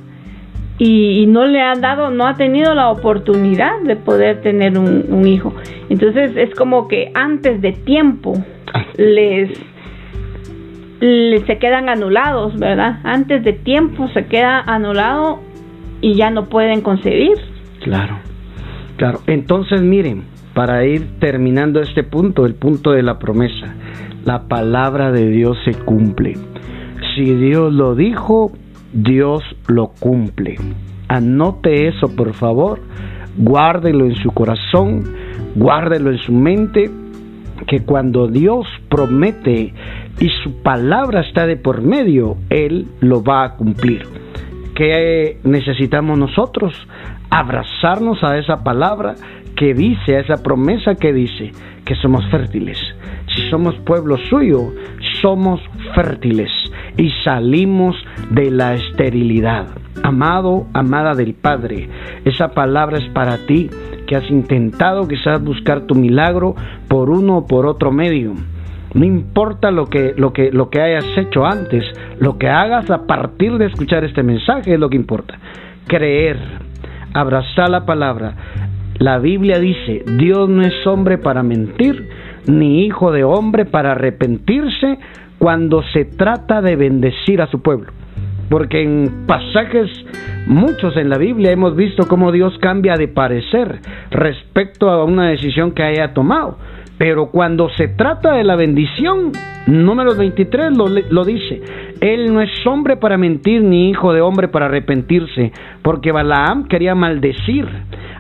y, 0.78 1.26
no 1.28 1.46
le 1.46 1.62
han 1.62 1.80
dado, 1.82 2.10
no 2.10 2.28
ha 2.28 2.36
tenido 2.36 2.74
la 2.74 2.90
oportunidad 2.90 3.82
de 3.84 3.96
poder 3.96 4.42
tener 4.42 4.78
un, 4.78 5.28
hijo. 5.28 5.54
Entonces 5.90 6.36
es 6.36 6.54
como 6.56 6.88
que 6.88 7.12
antes 7.14 7.62
de 7.62 7.72
tiempo 7.72 8.34
ah. 8.74 8.86
les, 8.98 9.52
se 11.00 11.58
quedan 11.60 11.88
anulados, 11.88 12.58
¿verdad? 12.60 13.00
Antes 13.04 13.44
de 13.44 13.54
tiempo 13.54 14.10
se 14.10 14.26
queda 14.26 14.60
anulado 14.60 15.40
y 16.02 16.16
ya 16.16 16.30
no 16.30 16.46
pueden 16.46 16.82
concebir. 16.82 17.38
Claro, 17.82 18.18
claro. 18.98 19.20
Entonces 19.28 19.82
miren, 19.82 20.24
para 20.54 20.86
ir 20.86 21.20
terminando 21.20 21.82
este 21.82 22.04
punto, 22.04 22.46
el 22.46 22.56
punto 22.56 22.92
de 22.92 23.04
la 23.04 23.18
promesa, 23.20 23.76
la 24.26 24.48
palabra 24.48 25.12
de 25.12 25.30
Dios 25.30 25.58
se 25.64 25.74
cumple. 25.74 26.34
Si 27.16 27.34
Dios 27.36 27.72
lo 27.74 27.96
dijo, 27.96 28.52
Dios 28.96 29.44
lo 29.68 29.88
cumple. 30.00 30.56
Anote 31.10 31.90
eso, 31.90 32.16
por 32.16 32.34
favor. 32.34 32.80
Guárdelo 33.38 34.06
en 34.06 34.16
su 34.16 34.32
corazón, 34.32 35.04
guárdelo 35.56 36.12
en 36.12 36.18
su 36.20 36.32
mente, 36.32 36.90
que 37.68 37.82
cuando 37.82 38.28
Dios 38.28 38.66
promete 38.90 39.74
y 40.20 40.30
su 40.44 40.62
palabra 40.64 41.22
está 41.22 41.46
de 41.46 41.58
por 41.58 41.82
medio, 41.82 42.38
Él 42.50 42.88
lo 43.02 43.22
va 43.22 43.44
a 43.44 43.56
cumplir. 43.58 44.04
¿Qué 44.76 45.40
necesitamos 45.44 46.18
nosotros? 46.18 46.74
Abrazarnos 47.30 48.24
a 48.24 48.38
esa 48.38 48.64
palabra 48.64 49.16
que 49.58 49.74
dice, 49.74 50.16
a 50.16 50.20
esa 50.22 50.42
promesa 50.42 50.96
que 50.96 51.12
dice 51.12 51.52
que 51.84 51.96
somos 51.96 52.26
fértiles. 52.30 52.78
Si 53.36 53.50
somos 53.50 53.76
pueblo 53.80 54.18
suyo, 54.30 54.72
somos 55.22 55.62
fértiles 55.94 56.52
y 56.98 57.12
salimos 57.24 57.96
de 58.30 58.52
la 58.52 58.76
esterilidad. 58.76 59.68
Amado, 60.04 60.68
amada 60.74 61.14
del 61.14 61.34
Padre, 61.34 61.90
esa 62.26 62.50
palabra 62.50 62.98
es 62.98 63.10
para 63.10 63.38
ti 63.46 63.70
que 64.08 64.16
has 64.16 64.30
intentado 64.30 65.08
quizás 65.08 65.44
buscar 65.44 65.82
tu 65.82 65.96
milagro 65.96 66.56
por 66.88 67.10
uno 67.10 67.38
o 67.38 67.48
por 67.48 67.66
otro 67.66 67.92
medio. 67.92 68.34
No 68.94 69.04
importa 69.04 69.72
lo 69.72 69.88
que, 69.88 70.14
lo 70.16 70.32
que, 70.32 70.52
lo 70.52 70.70
que 70.70 70.82
hayas 70.82 71.06
hecho 71.18 71.46
antes, 71.46 71.84
lo 72.20 72.38
que 72.38 72.48
hagas 72.48 72.90
a 72.90 73.06
partir 73.06 73.58
de 73.58 73.66
escuchar 73.66 74.06
este 74.06 74.24
mensaje 74.24 74.74
es 74.74 74.80
lo 74.80 74.90
que 74.90 74.96
importa. 74.96 75.38
Creer, 75.88 76.40
abrazar 77.14 77.70
la 77.70 77.86
palabra. 77.86 78.36
La 78.98 79.20
Biblia 79.20 79.60
dice, 79.60 80.06
Dios 80.18 80.48
no 80.48 80.62
es 80.62 80.88
hombre 80.88 81.18
para 81.18 81.44
mentir, 81.44 82.08
ni 82.48 82.86
hijo 82.86 83.12
de 83.12 83.24
hombre 83.24 83.66
para 83.66 83.92
arrepentirse 83.92 84.98
cuando 85.38 85.84
se 85.94 86.06
trata 86.06 86.62
de 86.62 86.76
bendecir 86.76 87.42
a 87.42 87.48
su 87.48 87.62
pueblo. 87.62 87.92
Porque 88.50 88.84
en 88.84 89.26
pasajes 89.26 89.90
muchos 90.48 90.96
en 90.98 91.10
la 91.10 91.18
Biblia 91.18 91.52
hemos 91.52 91.76
visto 91.76 92.08
cómo 92.08 92.32
Dios 92.32 92.58
cambia 92.60 92.96
de 92.96 93.08
parecer 93.08 93.80
respecto 94.12 94.90
a 94.90 95.04
una 95.04 95.30
decisión 95.30 95.72
que 95.72 95.84
haya 95.84 96.14
tomado. 96.14 96.58
Pero 96.98 97.30
cuando 97.30 97.70
se 97.70 97.90
trata 97.90 98.34
de 98.34 98.44
la 98.44 98.56
bendición, 98.56 99.32
número 99.68 100.16
23 100.16 100.78
lo, 100.78 100.88
lo, 100.88 101.26
dice, 101.26 101.62
Él 102.00 102.34
no 102.34 102.42
es 102.42 102.50
hombre 102.66 102.96
para 102.96 103.18
mentir 103.18 103.62
ni 103.64 103.90
hijo 103.90 104.14
de 104.14 104.22
hombre 104.22 104.48
para 104.48 104.68
arrepentirse, 104.68 105.52
porque 105.82 106.14
Balaam 106.14 106.68
quería 106.68 106.96
maldecir 106.96 107.68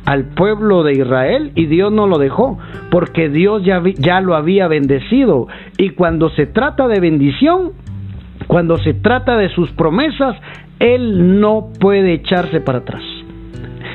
al 0.05 0.25
pueblo 0.25 0.83
de 0.83 0.93
Israel 0.93 1.51
y 1.55 1.67
Dios 1.67 1.91
no 1.91 2.05
lo 2.05 2.17
dejó, 2.17 2.59
porque 2.91 3.29
Dios 3.29 3.63
ya, 3.63 3.81
ya 3.97 4.19
lo 4.19 4.35
había 4.35 4.67
bendecido. 4.67 5.47
Y 5.77 5.91
cuando 5.91 6.29
se 6.31 6.45
trata 6.45 6.87
de 6.87 6.99
bendición, 6.99 7.71
cuando 8.47 8.77
se 8.77 8.93
trata 8.93 9.37
de 9.37 9.49
sus 9.49 9.71
promesas, 9.71 10.35
Él 10.79 11.39
no 11.39 11.69
puede 11.79 12.13
echarse 12.13 12.59
para 12.59 12.79
atrás. 12.79 13.03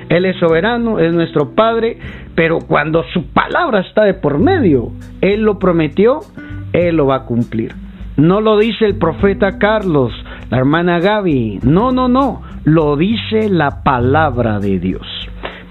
Él 0.08 0.24
es 0.24 0.36
soberano, 0.38 0.98
es 0.98 1.12
nuestro 1.12 1.54
Padre, 1.54 1.96
pero 2.40 2.60
cuando 2.60 3.04
su 3.12 3.26
palabra 3.26 3.80
está 3.80 4.04
de 4.04 4.14
por 4.14 4.38
medio, 4.38 4.92
Él 5.20 5.42
lo 5.42 5.58
prometió, 5.58 6.20
Él 6.72 6.96
lo 6.96 7.08
va 7.08 7.16
a 7.16 7.24
cumplir. 7.26 7.74
No 8.16 8.40
lo 8.40 8.56
dice 8.56 8.86
el 8.86 8.96
profeta 8.96 9.58
Carlos, 9.58 10.10
la 10.48 10.56
hermana 10.56 11.00
Gaby, 11.00 11.60
no, 11.64 11.92
no, 11.92 12.08
no, 12.08 12.40
lo 12.64 12.96
dice 12.96 13.50
la 13.50 13.82
palabra 13.82 14.58
de 14.58 14.78
Dios. 14.78 15.06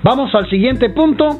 Vamos 0.03 0.35
al 0.35 0.47
siguiente 0.47 0.91
punto. 0.91 1.39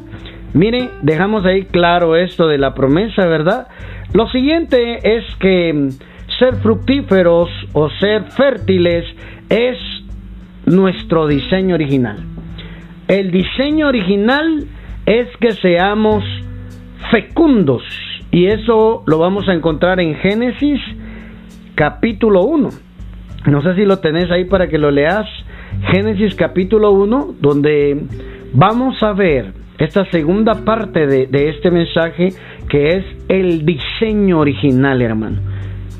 Mire, 0.56 0.89
dejamos 1.04 1.46
ahí 1.46 1.65
claro 1.65 2.15
esto 2.15 2.48
de 2.48 2.58
la 2.58 2.74
promesa, 2.74 3.28
¿verdad? 3.28 3.68
Lo 4.13 4.28
siguiente 4.30 5.15
es 5.15 5.24
que 5.36 5.89
ser 6.39 6.56
fructíferos 6.56 7.52
o 7.74 7.88
ser 8.00 8.24
fértiles 8.32 9.06
es 9.48 9.78
nuestro 10.65 11.28
diseño 11.28 11.76
original. 11.76 12.18
El 13.08 13.30
diseño 13.30 13.89
original 13.89 14.65
es 15.10 15.28
que 15.38 15.54
seamos 15.54 16.24
fecundos 17.10 17.82
y 18.30 18.45
eso 18.45 19.04
lo 19.08 19.17
vamos 19.17 19.50
a 19.50 19.54
encontrar 19.54 20.00
en 20.00 20.13
Génesis 20.15 20.80
capítulo 21.74 22.43
1. 22.43 22.69
No 23.48 23.62
sé 23.63 23.74
si 23.74 23.86
lo 23.86 23.98
tenés 23.98 24.30
ahí 24.30 24.45
para 24.45 24.67
que 24.67 24.78
lo 24.78 24.91
leas. 24.91 25.26
Génesis 25.91 26.36
capítulo 26.36 26.91
1, 26.91 27.36
donde 27.41 28.04
vamos 28.54 29.02
a 29.02 29.13
ver 29.13 29.54
esta 29.80 30.06
segunda 30.12 30.63
parte 30.63 31.08
de, 31.08 31.50
este 31.50 31.72
mensaje 31.72 32.30
que 32.69 32.98
es 32.98 33.06
el 33.30 33.65
diseño 33.65 34.39
original, 34.39 35.02
hermano. 35.02 35.39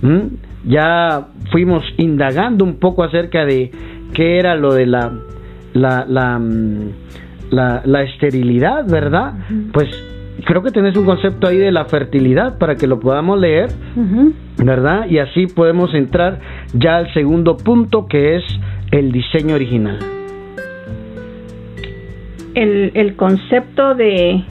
¿Mm? 0.04 0.68
Ya 0.70 1.30
fuimos 1.52 1.84
indagando 1.98 2.64
un 2.64 2.76
poco 2.76 3.04
acerca 3.04 3.44
de 3.44 3.72
qué 4.14 4.38
era 4.38 4.56
lo 4.56 4.72
de 4.72 4.86
la, 4.86 5.12
la, 5.74 6.06
la, 6.08 6.40
mm, 7.52 7.56
la, 7.56 8.04
esterilidad, 8.04 8.86
¿verdad? 8.90 9.34
Pues 9.72 9.90
creo 10.46 10.64
que 10.64 10.72
tenés 10.72 10.96
un 10.96 11.06
concepto 11.06 11.48
ahí 11.48 11.58
de 11.58 11.72
la 11.72 11.86
fertilidad 11.86 12.58
para 12.58 12.76
que 12.76 12.88
lo 12.88 13.00
podamos 13.00 13.40
leer, 13.40 13.70
¿verdad? 14.58 15.08
Y 15.10 15.20
así 15.20 15.48
podemos 15.48 15.94
entrar 15.94 16.40
ya 16.74 16.98
al 16.98 17.14
segundo 17.14 17.58
punto 17.58 18.08
que 18.08 18.38
es 18.38 18.44
el 18.92 19.12
diseño 19.12 19.56
original 19.56 20.00
el, 22.56 22.92
el 22.94 23.16
concepto 23.16 23.96
de, 23.96 24.44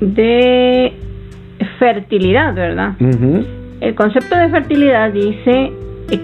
de 0.00 0.92
fertilidad, 1.78 2.54
¿verdad? 2.54 2.94
El 3.80 3.94
concepto 3.94 4.36
de 4.36 4.48
fertilidad 4.48 5.12
dice 5.12 5.72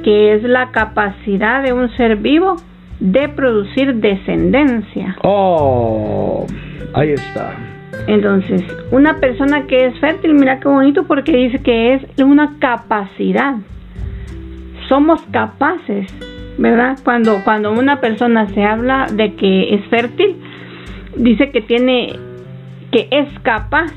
que 0.04 0.34
es 0.34 0.42
la 0.42 0.70
capacidad 0.70 1.62
de 1.62 1.72
un 1.72 1.90
ser 1.96 2.16
vivo 2.16 2.56
de 3.00 3.28
producir 3.28 3.94
descendencia. 3.96 5.16
Oh, 5.22 6.46
ahí 6.94 7.10
está. 7.10 7.54
Entonces, 8.06 8.62
una 8.90 9.18
persona 9.18 9.66
que 9.66 9.86
es 9.86 9.98
fértil, 10.00 10.34
mira 10.34 10.60
qué 10.60 10.68
bonito 10.68 11.04
porque 11.04 11.36
dice 11.36 11.62
que 11.62 11.94
es 11.94 12.02
una 12.22 12.56
capacidad. 12.58 13.56
Somos 14.88 15.20
capaces 15.30 16.06
¿verdad? 16.58 16.98
Cuando, 17.04 17.42
cuando 17.44 17.72
una 17.72 18.00
persona 18.00 18.46
se 18.48 18.62
habla 18.64 19.06
de 19.12 19.34
que 19.34 19.74
es 19.74 19.84
fértil, 19.86 20.36
dice 21.16 21.50
que 21.50 21.62
tiene, 21.62 22.12
que 22.90 23.08
es 23.10 23.28
capaz 23.42 23.92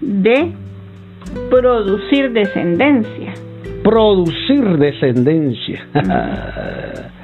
de 0.00 0.52
producir 1.50 2.32
descendencia. 2.32 3.34
Producir 3.84 4.78
descendencia. 4.78 5.86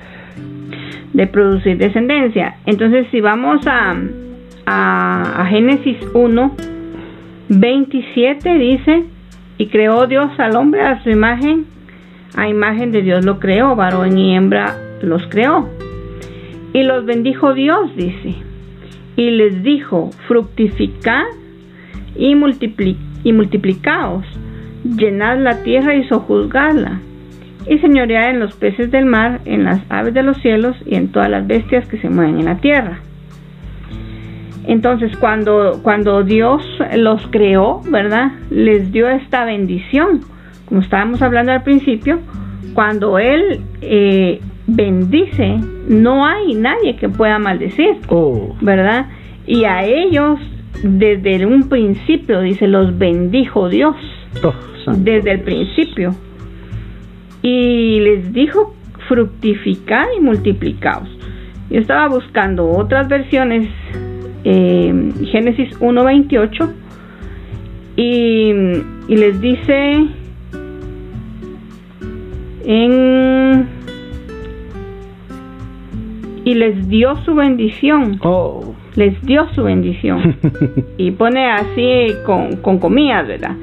de 1.12 1.26
producir 1.26 1.76
descendencia. 1.78 2.56
Entonces, 2.66 3.06
si 3.10 3.20
vamos 3.20 3.66
a, 3.66 3.94
a, 4.66 5.46
Génesis 5.48 5.98
1, 6.14 6.56
27, 7.48 8.58
dice, 8.58 9.04
y 9.58 9.66
creó 9.68 10.06
Dios 10.06 10.30
al 10.38 10.56
hombre 10.56 10.82
a 10.82 11.02
su 11.02 11.10
imagen 11.10 11.66
a 12.34 12.48
imagen 12.48 12.92
de 12.92 13.02
Dios 13.02 13.24
lo 13.24 13.38
creó, 13.38 13.76
varón 13.76 14.16
y 14.16 14.34
hembra 14.34 14.74
los 15.02 15.26
creó. 15.26 15.68
Y 16.72 16.82
los 16.82 17.04
bendijo 17.04 17.52
Dios, 17.52 17.94
dice. 17.96 18.36
y 19.14 19.30
les 19.30 19.62
dijo, 19.62 20.10
fructificad 20.26 21.24
y, 22.16 22.34
y 23.24 23.32
multiplicaos, 23.32 24.24
llenad 24.84 25.38
la 25.38 25.62
tierra 25.62 25.94
y 25.94 26.08
sojuzgadla, 26.08 27.00
y 27.68 27.78
señoread 27.78 28.30
en 28.30 28.40
los 28.40 28.54
peces 28.56 28.90
del 28.90 29.06
mar, 29.06 29.40
en 29.44 29.64
las 29.64 29.80
aves 29.88 30.14
de 30.14 30.22
los 30.22 30.38
cielos 30.38 30.76
y 30.86 30.94
en 30.94 31.08
todas 31.08 31.30
las 31.30 31.46
bestias 31.46 31.86
que 31.88 31.98
se 31.98 32.08
mueven 32.08 32.38
en 32.38 32.46
la 32.46 32.56
tierra. 32.56 33.00
Entonces, 34.66 35.16
cuando, 35.16 35.80
cuando 35.82 36.22
Dios 36.22 36.62
los 36.96 37.26
creó, 37.28 37.80
¿verdad? 37.90 38.32
Les 38.50 38.92
dio 38.92 39.08
esta 39.08 39.44
bendición. 39.44 40.20
Como 40.66 40.80
estábamos 40.80 41.20
hablando 41.20 41.52
al 41.52 41.62
principio, 41.62 42.20
cuando 42.74 43.18
Él 43.18 43.60
eh, 43.80 44.40
bendice, 44.66 45.58
no 45.88 46.24
hay 46.24 46.54
nadie 46.54 46.96
que 46.96 47.08
pueda 47.08 47.38
maldecir, 47.38 47.96
oh. 48.08 48.54
¿verdad? 48.60 49.06
Y 49.46 49.64
a 49.64 49.84
ellos, 49.84 50.38
desde 50.84 51.44
un 51.44 51.68
principio, 51.68 52.40
dice, 52.40 52.68
los 52.68 52.96
bendijo 52.96 53.68
Dios. 53.68 53.96
Oh, 54.44 54.54
desde 54.96 55.32
el 55.32 55.40
principio. 55.40 56.14
Y 57.42 58.00
les 58.00 58.32
dijo, 58.32 58.74
fructificad 59.08 60.06
y 60.16 60.20
multiplicaos. 60.20 61.08
Yo 61.70 61.80
estaba 61.80 62.08
buscando 62.08 62.68
otras 62.70 63.08
versiones 63.08 63.68
eh, 64.44 65.12
Génesis 65.30 65.78
1.28 65.80 66.72
y, 67.96 68.52
y 69.08 69.16
les 69.16 69.40
dice 69.40 70.06
en 72.64 73.68
y 76.44 76.54
les 76.54 76.88
dio 76.88 77.16
su 77.24 77.34
bendición. 77.34 78.18
Oh. 78.22 78.74
Les 78.96 79.20
dio 79.22 79.48
su 79.54 79.62
bendición. 79.62 80.36
y 80.98 81.12
pone 81.12 81.50
así 81.50 82.08
con, 82.26 82.56
con 82.56 82.78
comillas, 82.78 83.28
¿verdad? 83.28 83.56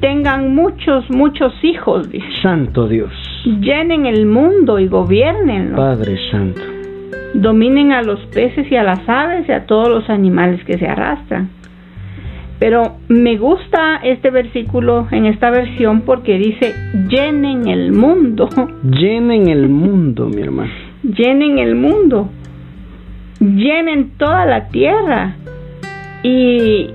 Tengan 0.00 0.54
muchos, 0.54 1.08
muchos 1.10 1.52
hijos, 1.62 2.10
dice. 2.10 2.26
Santo 2.42 2.88
Dios. 2.88 3.12
Llenen 3.44 4.06
el 4.06 4.26
mundo 4.26 4.78
y 4.78 4.88
gobiernen. 4.88 5.74
Padre 5.74 6.16
Santo 6.30 6.74
dominen 7.34 7.92
a 7.92 8.02
los 8.02 8.20
peces 8.26 8.70
y 8.70 8.76
a 8.76 8.84
las 8.84 9.06
aves 9.08 9.48
y 9.48 9.52
a 9.52 9.66
todos 9.66 9.88
los 9.88 10.08
animales 10.08 10.64
que 10.64 10.78
se 10.78 10.86
arrastran. 10.86 11.50
Pero 12.60 12.96
me 13.08 13.36
gusta 13.36 13.96
este 13.96 14.30
versículo 14.30 15.08
en 15.10 15.26
esta 15.26 15.50
versión 15.50 16.02
porque 16.02 16.38
dice, 16.38 16.72
llenen 17.08 17.66
el 17.66 17.92
mundo. 17.92 18.48
Llenen 18.84 19.48
el 19.48 19.68
mundo, 19.68 20.28
mi 20.28 20.40
hermano. 20.40 20.70
Llenen 21.02 21.58
el 21.58 21.74
mundo. 21.74 22.30
Llenen 23.40 24.12
toda 24.16 24.46
la 24.46 24.68
tierra. 24.68 25.36
Y 26.22 26.90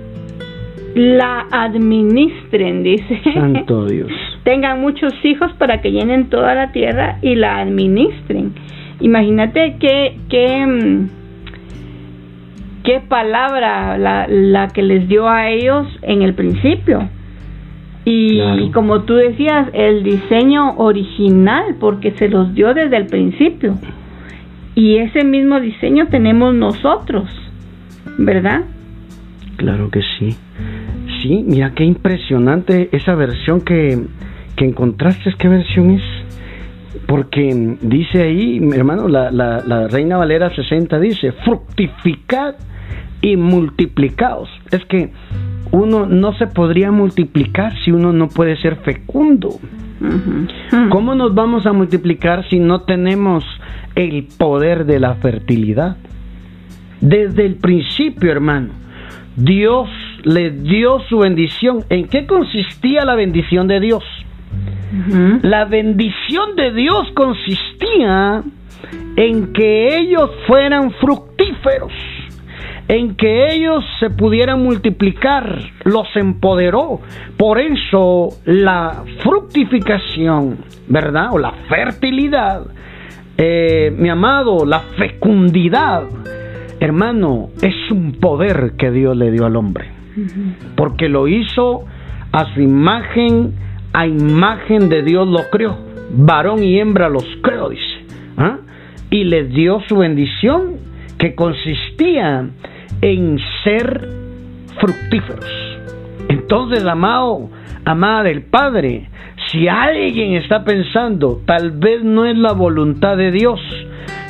la 0.95 1.45
administren, 1.51 2.81
dice. 2.81 3.21
Santo 3.33 3.85
Dios. 3.89 4.11
Tengan 4.43 4.81
muchos 4.81 5.13
hijos 5.23 5.51
para 5.53 5.81
que 5.81 5.91
llenen 5.91 6.29
toda 6.29 6.55
la 6.55 6.71
tierra 6.71 7.19
y 7.21 7.35
la 7.35 7.59
administren. 7.59 8.53
Imagínate 8.99 9.77
qué, 9.79 10.17
qué, 10.29 10.65
mm, 10.65 11.09
qué 12.83 13.01
palabra 13.01 13.97
la, 13.97 14.27
la, 14.27 14.67
que 14.69 14.81
les 14.81 15.07
dio 15.07 15.27
a 15.27 15.49
ellos 15.49 15.87
en 16.01 16.21
el 16.21 16.33
principio. 16.33 17.09
Y, 18.05 18.71
como 18.71 19.01
tú 19.01 19.15
decías, 19.15 19.67
el 19.73 20.03
diseño 20.03 20.77
original, 20.77 21.75
porque 21.79 22.11
se 22.11 22.27
los 22.27 22.55
dio 22.55 22.73
desde 22.73 22.97
el 22.97 23.05
principio. 23.05 23.75
Y 24.73 24.97
ese 24.97 25.23
mismo 25.23 25.59
diseño 25.59 26.07
tenemos 26.07 26.55
nosotros, 26.55 27.29
¿verdad? 28.17 28.61
Claro 29.57 29.91
que 29.91 30.01
sí. 30.17 30.35
Sí, 31.21 31.43
mira 31.45 31.73
qué 31.75 31.83
impresionante 31.83 32.89
esa 32.91 33.15
versión 33.15 33.61
que, 33.61 33.99
que 34.55 34.65
encontraste. 34.65 35.33
¿Qué 35.37 35.47
versión 35.47 35.91
es? 35.91 36.03
Porque 37.07 37.77
dice 37.81 38.21
ahí, 38.21 38.59
mi 38.59 38.75
hermano, 38.75 39.07
la, 39.07 39.31
la, 39.31 39.87
Reina 39.87 40.17
Valera 40.17 40.53
60 40.53 40.99
dice, 40.99 41.31
fructificad 41.43 42.55
y 43.21 43.35
multiplicaos. 43.35 44.49
Es 44.71 44.85
que 44.85 45.11
uno 45.71 46.05
no 46.05 46.33
se 46.33 46.47
podría 46.47 46.91
multiplicar 46.91 47.73
si 47.83 47.91
uno 47.91 48.13
no 48.13 48.29
puede 48.29 48.55
ser 48.57 48.77
fecundo. 48.77 49.49
¿Cómo 50.89 51.15
nos 51.15 51.35
vamos 51.35 51.65
a 51.65 51.73
multiplicar 51.73 52.47
si 52.49 52.59
no 52.59 52.81
tenemos 52.81 53.43
el 53.95 54.27
poder 54.37 54.85
de 54.85 54.99
la 54.99 55.15
fertilidad? 55.15 55.97
Desde 57.01 57.45
el 57.45 57.55
principio, 57.55 58.31
hermano, 58.31 58.69
Dios 59.35 59.89
le 60.23 60.51
dio 60.51 60.99
su 61.07 61.19
bendición. 61.19 61.83
¿En 61.89 62.07
qué 62.07 62.25
consistía 62.25 63.05
la 63.05 63.15
bendición 63.15 63.67
de 63.67 63.79
Dios? 63.79 64.03
La 65.43 65.65
bendición 65.65 66.55
de 66.55 66.73
Dios 66.73 67.07
consistía 67.13 68.43
en 69.15 69.53
que 69.53 69.97
ellos 69.97 70.31
fueran 70.47 70.91
fructíferos, 70.91 71.91
en 72.87 73.15
que 73.15 73.53
ellos 73.53 73.85
se 73.99 74.09
pudieran 74.09 74.63
multiplicar, 74.63 75.59
los 75.83 76.07
empoderó. 76.15 77.01
Por 77.37 77.59
eso 77.59 78.29
la 78.45 79.03
fructificación, 79.21 80.57
¿verdad? 80.87 81.33
O 81.33 81.37
la 81.37 81.51
fertilidad, 81.67 82.63
eh, 83.37 83.93
mi 83.95 84.09
amado, 84.09 84.65
la 84.65 84.79
fecundidad, 84.97 86.03
hermano, 86.79 87.49
es 87.61 87.91
un 87.91 88.13
poder 88.13 88.73
que 88.77 88.89
Dios 88.89 89.15
le 89.15 89.31
dio 89.31 89.45
al 89.45 89.55
hombre, 89.55 89.98
porque 90.75 91.09
lo 91.09 91.27
hizo 91.27 91.85
a 92.31 92.53
su 92.53 92.61
imagen, 92.61 93.53
a 93.93 94.05
imagen 94.07 94.89
de 94.89 95.03
Dios 95.03 95.27
lo 95.27 95.49
creó, 95.49 95.77
varón 96.11 96.63
y 96.63 96.79
hembra 96.79 97.09
los 97.09 97.25
creó, 97.41 97.69
dice. 97.69 98.05
¿ah? 98.37 98.57
Y 99.09 99.23
les 99.23 99.49
dio 99.49 99.81
su 99.87 99.97
bendición 99.97 100.77
que 101.17 101.35
consistía 101.35 102.47
en 103.01 103.39
ser 103.63 104.09
fructíferos. 104.79 105.45
Entonces, 106.29 106.85
amado, 106.85 107.49
amada 107.85 108.23
del 108.23 108.43
Padre, 108.43 109.09
si 109.51 109.67
alguien 109.67 110.33
está 110.33 110.63
pensando, 110.63 111.41
tal 111.45 111.71
vez 111.71 112.03
no 112.03 112.25
es 112.25 112.37
la 112.37 112.53
voluntad 112.53 113.17
de 113.17 113.31
Dios, 113.31 113.59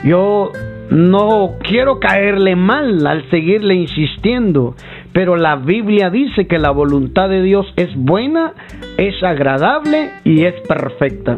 yo 0.04 0.52
no 0.90 1.56
quiero 1.62 2.00
caerle 2.00 2.56
mal 2.56 3.06
al 3.06 3.30
seguirle 3.30 3.76
insistiendo, 3.76 4.76
pero 5.14 5.36
la 5.36 5.56
Biblia 5.56 6.10
dice 6.10 6.48
que 6.48 6.60
la 6.60 6.72
voluntad 6.72 7.30
de 7.30 7.42
Dios 7.42 7.66
es 7.76 7.96
buena, 7.96 8.54
es 8.98 9.22
agradable 9.24 10.12
y 10.24 10.44
es 10.44 10.56
perfecta. 10.68 11.38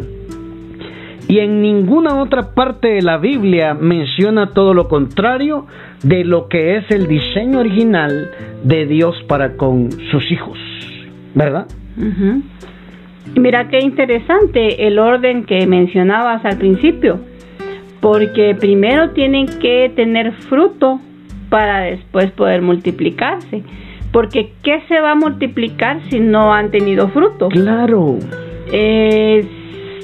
Y 1.27 1.39
en 1.39 1.61
ninguna 1.61 2.21
otra 2.21 2.53
parte 2.53 2.89
de 2.89 3.01
la 3.01 3.17
Biblia 3.17 3.73
menciona 3.73 4.47
todo 4.47 4.73
lo 4.73 4.89
contrario 4.89 5.65
de 6.03 6.25
lo 6.25 6.49
que 6.49 6.75
es 6.75 6.91
el 6.91 7.07
diseño 7.07 7.59
original 7.59 8.31
de 8.63 8.85
Dios 8.85 9.15
para 9.27 9.55
con 9.55 9.91
sus 10.11 10.29
hijos. 10.29 10.57
¿Verdad? 11.33 11.67
Y 13.33 13.39
mira 13.39 13.69
qué 13.69 13.79
interesante 13.79 14.87
el 14.87 14.99
orden 14.99 15.45
que 15.45 15.65
mencionabas 15.67 16.43
al 16.43 16.57
principio, 16.57 17.21
porque 18.01 18.53
primero 18.59 19.11
tienen 19.11 19.45
que 19.45 19.89
tener 19.95 20.33
fruto 20.33 20.99
para 21.51 21.81
después 21.81 22.31
poder 22.31 22.61
multiplicarse. 22.61 23.63
Porque 24.11 24.53
¿qué 24.63 24.81
se 24.87 24.99
va 24.99 25.11
a 25.11 25.15
multiplicar 25.15 25.99
si 26.09 26.19
no 26.19 26.53
han 26.53 26.71
tenido 26.71 27.09
fruto? 27.09 27.49
Claro. 27.49 28.17
Es 28.71 29.45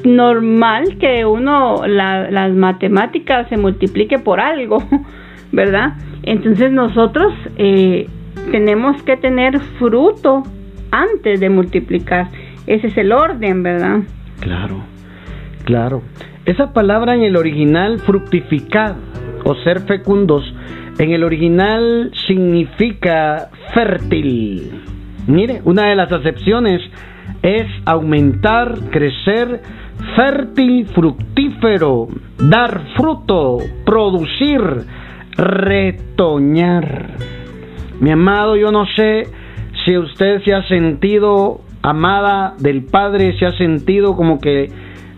normal 0.03 0.97
que 0.99 1.25
uno, 1.25 1.87
las 1.87 2.53
matemáticas 2.53 3.47
se 3.47 3.57
multiplique 3.57 4.19
por 4.19 4.39
algo, 4.39 4.83
¿verdad? 5.51 5.93
Entonces 6.23 6.71
nosotros 6.71 7.33
eh, 7.57 8.07
tenemos 8.51 9.01
que 9.03 9.15
tener 9.15 9.59
fruto 9.79 10.43
antes 10.91 11.39
de 11.39 11.49
multiplicar. 11.49 12.27
Ese 12.65 12.87
es 12.87 12.97
el 12.97 13.13
orden, 13.13 13.63
¿verdad? 13.63 13.99
Claro, 14.41 14.81
claro. 15.63 16.01
Esa 16.45 16.73
palabra 16.73 17.15
en 17.15 17.23
el 17.23 17.37
original, 17.37 17.99
fructificar 17.99 18.95
o 19.43 19.55
ser 19.55 19.81
fecundos, 19.81 20.43
en 20.99 21.11
el 21.11 21.23
original 21.23 22.11
significa 22.27 23.49
fértil. 23.73 24.81
Mire, 25.27 25.61
una 25.63 25.89
de 25.89 25.95
las 25.95 26.11
acepciones 26.11 26.81
es 27.41 27.67
aumentar, 27.85 28.73
crecer, 28.89 29.61
fértil, 30.15 30.87
fructífero, 30.87 32.07
dar 32.39 32.81
fruto, 32.95 33.59
producir, 33.85 34.61
retoñar. 35.37 37.11
Mi 37.99 38.11
amado, 38.11 38.55
yo 38.55 38.71
no 38.71 38.85
sé 38.95 39.27
si 39.85 39.97
usted 39.97 40.41
se 40.43 40.53
ha 40.53 40.67
sentido 40.67 41.61
amada 41.81 42.55
del 42.59 42.85
Padre, 42.85 43.37
se 43.37 43.45
ha 43.45 43.51
sentido 43.57 44.15
como 44.15 44.39
que 44.39 44.71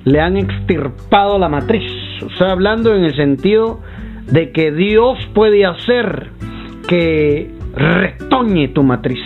le 0.05 0.19
han 0.19 0.37
extirpado 0.37 1.39
la 1.39 1.49
matriz. 1.49 1.91
O 2.25 2.29
sea, 2.31 2.51
hablando 2.51 2.95
en 2.95 3.05
el 3.05 3.15
sentido 3.15 3.79
de 4.31 4.51
que 4.51 4.71
Dios 4.71 5.17
puede 5.33 5.65
hacer 5.65 6.29
que 6.87 7.51
retoñe 7.75 8.69
tu 8.69 8.83
matriz. 8.83 9.19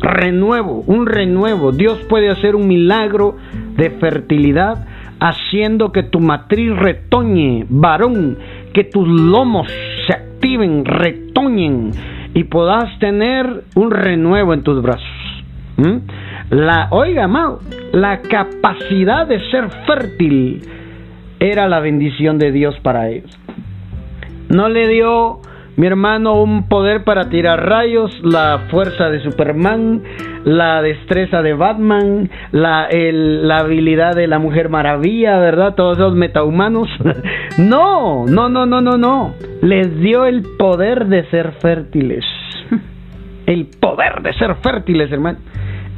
Renuevo, 0.00 0.82
un 0.86 1.06
renuevo. 1.06 1.72
Dios 1.72 1.98
puede 2.08 2.28
hacer 2.28 2.56
un 2.56 2.66
milagro 2.66 3.36
de 3.76 3.90
fertilidad 3.90 4.86
haciendo 5.20 5.92
que 5.92 6.02
tu 6.02 6.18
matriz 6.18 6.74
retoñe, 6.76 7.64
varón, 7.68 8.38
que 8.74 8.84
tus 8.84 9.06
lomos 9.06 9.68
se 10.06 10.12
activen, 10.12 10.84
retoñen 10.84 11.92
y 12.34 12.44
puedas 12.44 12.98
tener 12.98 13.64
un 13.76 13.90
renuevo 13.90 14.54
en 14.54 14.62
tus 14.62 14.82
brazos. 14.82 15.06
La, 16.50 16.88
oiga, 16.90 17.24
amado, 17.24 17.60
la 17.92 18.20
capacidad 18.22 19.26
de 19.26 19.40
ser 19.50 19.68
fértil 19.86 20.62
era 21.40 21.68
la 21.68 21.80
bendición 21.80 22.38
de 22.38 22.52
Dios 22.52 22.78
para 22.82 23.08
ellos. 23.08 23.36
No 24.52 24.68
le 24.68 24.86
dio 24.86 25.40
mi 25.76 25.86
hermano 25.86 26.42
un 26.42 26.68
poder 26.68 27.04
para 27.04 27.30
tirar 27.30 27.66
rayos, 27.66 28.10
la 28.22 28.66
fuerza 28.70 29.08
de 29.08 29.20
Superman, 29.20 30.02
la 30.44 30.82
destreza 30.82 31.40
de 31.40 31.54
Batman, 31.54 32.28
la, 32.50 32.86
la 32.92 33.58
habilidad 33.60 34.14
de 34.14 34.26
la 34.26 34.38
Mujer 34.38 34.68
Maravilla, 34.68 35.38
¿verdad? 35.38 35.74
Todos 35.74 35.96
esos 35.96 36.14
metahumanos. 36.14 36.86
no, 37.56 38.26
no, 38.26 38.50
no, 38.50 38.66
no, 38.66 38.82
no, 38.82 38.98
no. 38.98 39.32
Les 39.62 39.98
dio 40.00 40.26
el 40.26 40.42
poder 40.58 41.06
de 41.06 41.24
ser 41.30 41.52
fértiles. 41.52 42.24
El 43.46 43.68
poder 43.80 44.22
de 44.22 44.34
ser 44.34 44.54
fértiles, 44.56 45.10
hermano. 45.10 45.38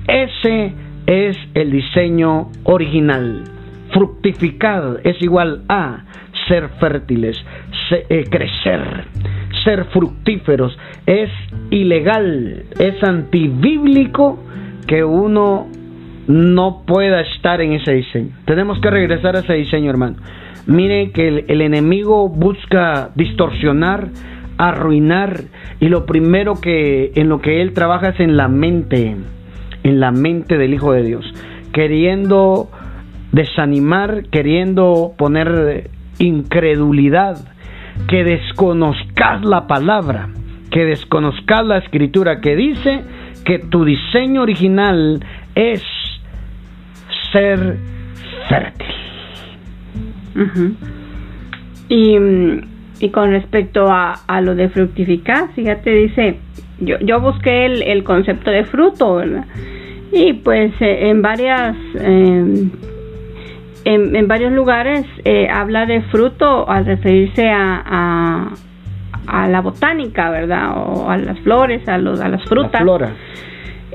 Ese 0.07 0.73
es 1.07 1.37
el 1.53 1.71
diseño 1.73 2.51
original. 2.63 3.45
Fructificar 3.93 5.01
es 5.05 5.21
igual 5.21 5.63
a 5.69 6.05
ser 6.49 6.69
fértiles, 6.81 7.37
eh, 7.91 8.25
crecer, 8.31 9.05
ser 9.65 9.85
fructíferos. 9.87 10.77
Es 11.07 11.31
ilegal, 11.71 12.65
es 12.79 13.03
antibíblico 13.03 14.39
que 14.87 15.05
uno 15.05 15.67
no 16.27 16.83
pueda 16.87 17.21
estar 17.21 17.61
en 17.61 17.73
ese 17.73 17.93
diseño. 17.93 18.31
Tenemos 18.47 18.79
que 18.81 18.91
regresar 18.91 19.37
a 19.37 19.41
ese 19.41 19.55
diseño, 19.55 19.91
hermano. 19.91 20.17
Mire 20.67 21.11
que 21.11 21.29
el, 21.29 21.45
el 21.49 21.61
enemigo 21.61 22.29
busca 22.29 23.11
distorsionar, 23.15 24.09
arruinar 24.57 25.43
y 25.81 25.89
lo 25.89 26.07
primero 26.07 26.55
que 26.61 27.13
en 27.15 27.29
lo 27.29 27.41
que 27.41 27.61
él 27.61 27.75
trabaja 27.75 28.11
es 28.11 28.21
en 28.21 28.37
la 28.37 28.49
mente, 28.49 29.17
en 29.83 30.01
la 30.01 30.11
mente 30.11 30.57
del 30.57 30.73
Hijo 30.73 30.93
de 30.93 31.03
Dios, 31.03 31.27
queriendo 31.73 32.71
desanimar, 33.33 34.29
queriendo 34.31 35.13
poner 35.19 35.91
incredulidad, 36.19 37.37
que 38.09 38.25
desconozcas 38.25 39.45
la 39.45 39.67
palabra, 39.67 40.29
que 40.71 40.85
desconozcas 40.85 41.65
la 41.67 41.79
escritura 41.79 42.41
que 42.41 42.57
dice 42.57 43.03
que 43.45 43.59
tu 43.59 43.85
diseño 43.85 44.43
original 44.43 45.25
es 45.55 45.83
ser 47.33 47.77
fértil. 48.49 48.87
y, 51.89 52.17
y, 53.01 53.09
con 53.11 53.31
respecto 53.31 53.89
a, 53.89 54.15
a, 54.27 54.41
lo 54.41 54.55
de 54.55 54.69
fructificar, 54.69 55.53
fíjate, 55.55 55.91
dice, 55.91 56.39
yo, 56.81 56.99
yo 57.01 57.21
busqué 57.21 57.67
el, 57.67 57.83
el 57.83 58.03
concepto 58.03 58.51
de 58.51 58.65
fruto, 58.65 59.17
¿verdad? 59.17 59.47
Y 60.13 60.33
pues 60.35 60.73
eh, 60.81 61.11
en 61.11 61.23
varias... 61.23 61.77
Eh, 62.01 62.69
en, 63.85 64.29
varios 64.29 64.53
lugares 64.53 65.05
eh, 65.25 65.49
habla 65.51 65.87
de 65.87 66.03
fruto 66.03 66.69
al 66.69 66.87
referirse 66.87 67.49
a, 67.51 68.53
a, 69.27 69.49
la 69.49 69.61
botánica, 69.61 70.31
¿verdad? 70.31 70.73
O 70.77 71.09
a 71.11 71.17
las 71.17 71.39
flores, 71.41 71.87
a, 71.89 71.99
los, 71.99 72.21
a 72.21 72.29
las 72.29 72.43
frutas. 72.45 72.81
flora. 72.81 73.13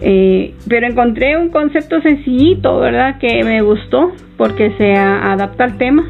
Eh, 0.01 0.53
pero 0.67 0.87
encontré 0.87 1.37
un 1.37 1.49
concepto 1.49 2.01
sencillito, 2.01 2.79
¿verdad? 2.79 3.17
Que 3.19 3.43
me 3.43 3.61
gustó 3.61 4.11
porque 4.37 4.71
se 4.77 4.93
adapta 4.93 5.65
al 5.65 5.77
tema. 5.77 6.09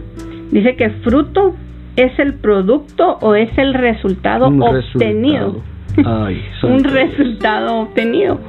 Dice 0.51 0.75
que 0.75 0.89
fruto 1.01 1.55
es 1.95 2.17
el 2.19 2.35
producto 2.35 3.17
o 3.21 3.35
es 3.35 3.49
el 3.57 3.73
resultado 3.73 4.47
obtenido. 4.47 5.61
un 6.63 6.83
resultado 6.83 7.81
obtenido. 7.81 8.39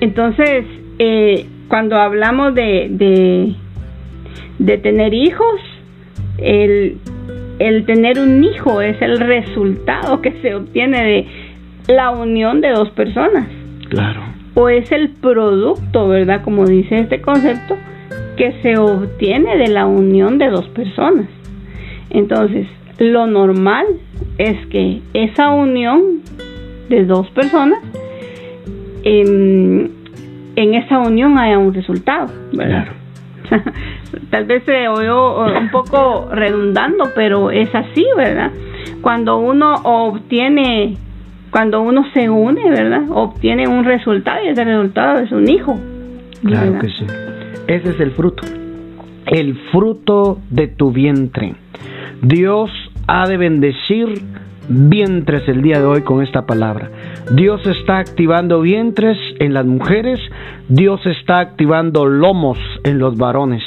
Entonces, 0.00 0.64
eh, 0.98 1.46
cuando 1.68 1.96
hablamos 1.96 2.54
de, 2.54 2.88
de 2.90 3.54
de 4.58 4.78
tener 4.78 5.14
hijos, 5.14 5.60
el, 6.38 6.98
el 7.58 7.86
tener 7.86 8.18
un 8.18 8.44
hijo 8.44 8.80
es 8.80 9.00
el 9.00 9.18
resultado 9.18 10.20
que 10.20 10.32
se 10.42 10.54
obtiene 10.54 11.04
de 11.04 11.94
la 11.94 12.10
unión 12.10 12.60
de 12.60 12.70
dos 12.70 12.90
personas. 12.90 13.46
Claro. 13.88 14.22
O 14.54 14.68
es 14.68 14.90
el 14.92 15.10
producto, 15.10 16.08
¿verdad? 16.08 16.42
Como 16.42 16.66
dice 16.66 16.98
este 16.98 17.20
concepto, 17.20 17.76
que 18.36 18.52
se 18.62 18.76
obtiene 18.78 19.56
de 19.56 19.68
la 19.68 19.86
unión 19.86 20.38
de 20.38 20.48
dos 20.48 20.68
personas. 20.68 21.26
Entonces, 22.10 22.66
lo 22.98 23.26
normal 23.26 23.86
es 24.38 24.66
que 24.66 25.00
esa 25.14 25.50
unión 25.50 26.20
de 26.88 27.04
dos 27.04 27.28
personas, 27.30 27.80
en, 29.02 29.90
en 30.56 30.74
esa 30.74 30.98
unión 30.98 31.38
haya 31.38 31.58
un 31.58 31.74
resultado, 31.74 32.32
¿verdad? 32.52 32.88
Claro. 33.48 33.64
tal 34.30 34.44
vez 34.44 34.62
se 34.64 34.88
oyó 34.88 35.44
un 35.58 35.70
poco 35.70 36.28
redundando, 36.32 37.10
pero 37.14 37.50
es 37.50 37.74
así, 37.74 38.04
¿verdad? 38.16 38.50
Cuando 39.00 39.38
uno 39.38 39.74
obtiene, 39.84 40.96
cuando 41.50 41.80
uno 41.82 42.04
se 42.12 42.28
une, 42.28 42.70
¿verdad? 42.70 43.02
Obtiene 43.10 43.68
un 43.68 43.84
resultado 43.84 44.44
y 44.44 44.48
ese 44.48 44.64
resultado 44.64 45.20
es 45.20 45.32
un 45.32 45.48
hijo. 45.48 45.78
Claro 46.44 46.78
que 46.78 46.88
sí. 46.88 47.06
Ese 47.66 47.90
es 47.90 48.00
el 48.00 48.12
fruto. 48.12 48.42
El 49.26 49.56
fruto 49.72 50.38
de 50.50 50.68
tu 50.68 50.92
vientre. 50.92 51.54
Dios 52.22 52.70
ha 53.06 53.26
de 53.26 53.36
bendecir 53.36 54.22
vientres 54.68 55.48
el 55.48 55.62
día 55.62 55.78
de 55.78 55.86
hoy 55.86 56.02
con 56.02 56.22
esta 56.22 56.46
palabra. 56.46 56.90
Dios 57.32 57.66
está 57.66 57.98
activando 57.98 58.60
vientres 58.60 59.16
en 59.38 59.54
las 59.54 59.66
mujeres, 59.66 60.20
Dios 60.68 61.00
está 61.06 61.40
activando 61.40 62.06
lomos 62.06 62.58
en 62.84 62.98
los 62.98 63.16
varones 63.16 63.62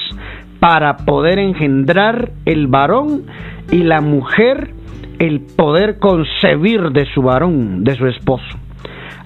para 0.59 0.97
poder 0.97 1.39
engendrar 1.39 2.31
el 2.45 2.67
varón 2.67 3.23
y 3.71 3.83
la 3.83 4.01
mujer 4.01 4.73
el 5.19 5.41
poder 5.41 5.99
concebir 5.99 6.91
de 6.91 7.05
su 7.13 7.21
varón, 7.21 7.83
de 7.83 7.95
su 7.95 8.07
esposo. 8.07 8.57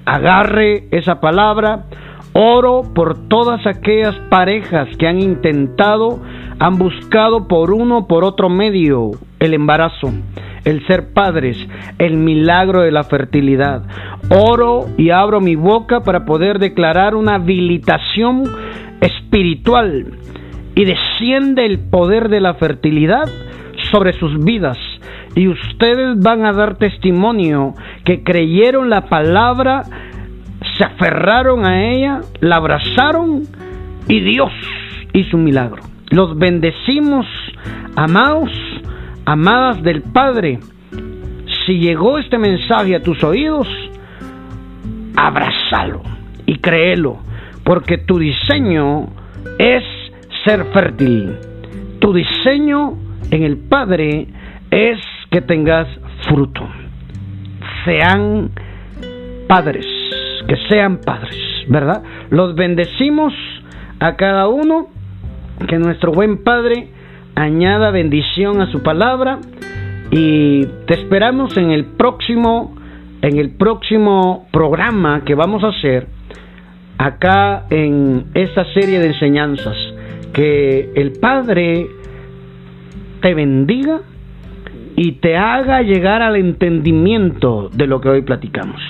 Agarre 0.06 0.88
esa 0.92 1.22
palabra, 1.22 1.86
oro 2.34 2.82
por 2.94 3.28
todas 3.28 3.66
aquellas 3.68 4.16
parejas 4.30 4.90
que 4.98 5.08
han 5.08 5.22
intentado, 5.22 6.20
han 6.60 6.78
buscado 6.78 7.48
por 7.48 7.72
uno 7.72 8.08
por 8.08 8.24
otro 8.24 8.50
medio 8.50 9.12
el 9.40 9.54
embarazo, 9.54 10.12
el 10.66 10.86
ser 10.88 11.14
padres, 11.14 11.58
el 11.98 12.18
milagro 12.18 12.82
de 12.82 12.92
la 12.92 13.04
fertilidad. 13.04 13.84
Oro 14.30 14.86
y 14.98 15.10
abro 15.10 15.42
mi 15.42 15.56
boca 15.56 16.02
para 16.02 16.26
poder 16.26 16.60
declarar 16.60 17.16
una 17.16 17.36
habilitación 17.36 18.44
espiritual 19.02 20.06
y 20.76 20.86
desciende 20.86 21.66
el 21.66 21.80
poder 21.80 22.30
de 22.30 22.42
la 22.42 22.56
fertilidad 22.56 23.26
sobre 23.92 24.14
sus 24.14 24.44
vidas. 24.44 24.78
Y 25.36 25.48
ustedes 25.48 26.20
van 26.20 26.46
a 26.46 26.54
dar 26.54 26.78
testimonio 26.78 27.74
que 28.06 28.24
creyeron 28.24 28.90
la 28.90 29.10
palabra, 29.10 29.84
se 30.78 30.84
aferraron 30.84 31.66
a 31.66 31.92
ella, 31.92 32.22
la 32.40 32.58
abrazaron 32.58 33.44
y 34.08 34.20
Dios 34.20 34.52
hizo 35.14 35.38
un 35.38 35.44
milagro. 35.44 35.82
Los 36.10 36.38
bendecimos, 36.38 37.26
amados, 37.96 38.52
amadas 39.26 39.82
del 39.84 40.02
Padre. 40.02 40.60
Si 41.66 41.80
llegó 41.80 42.18
este 42.18 42.38
mensaje 42.38 42.96
a 42.96 43.02
tus 43.02 43.24
oídos, 43.24 43.68
abrázalo 45.16 46.02
y 46.46 46.58
créelo, 46.58 47.20
porque 47.64 47.98
tu 47.98 48.20
diseño 48.20 49.08
es 49.58 49.84
ser 50.46 50.66
fértil. 50.74 51.36
Tu 52.00 52.14
diseño 52.14 52.98
en 53.32 53.44
el 53.44 53.58
Padre 53.58 54.28
es 54.72 55.00
que 55.32 55.42
tengas 55.42 55.88
fruto. 56.28 56.68
Sean 57.86 58.52
padres, 59.48 59.86
que 60.48 60.56
sean 60.70 60.98
padres, 60.98 61.36
¿verdad? 61.68 62.04
Los 62.30 62.56
bendecimos 62.56 63.34
a 64.00 64.16
cada 64.16 64.48
uno, 64.48 64.88
que 65.68 65.78
nuestro 65.78 66.12
buen 66.12 66.44
Padre 66.44 66.90
añada 67.36 67.92
bendición 67.92 68.62
a 68.62 68.72
su 68.72 68.84
palabra 68.84 69.40
y 70.12 70.66
te 70.88 70.94
esperamos 70.94 71.58
en 71.58 71.72
el 71.72 71.86
próximo 71.86 72.76
en 73.22 73.38
el 73.38 73.52
próximo 73.52 74.48
programa 74.52 75.24
que 75.24 75.34
vamos 75.34 75.64
a 75.64 75.70
hacer 75.70 76.08
acá 76.98 77.66
en 77.70 78.26
esta 78.34 78.66
serie 78.74 79.00
de 79.00 79.08
enseñanzas 79.08 79.78
que 80.34 80.92
el 80.96 81.14
Padre 81.14 81.88
te 83.22 83.34
bendiga 83.34 84.02
y 84.96 85.14
te 85.14 85.38
haga 85.38 85.82
llegar 85.82 86.22
al 86.22 86.36
entendimiento 86.36 87.70
de 87.74 87.88
lo 87.88 88.02
que 88.02 88.10
hoy 88.10 88.22
platicamos. 88.22 88.82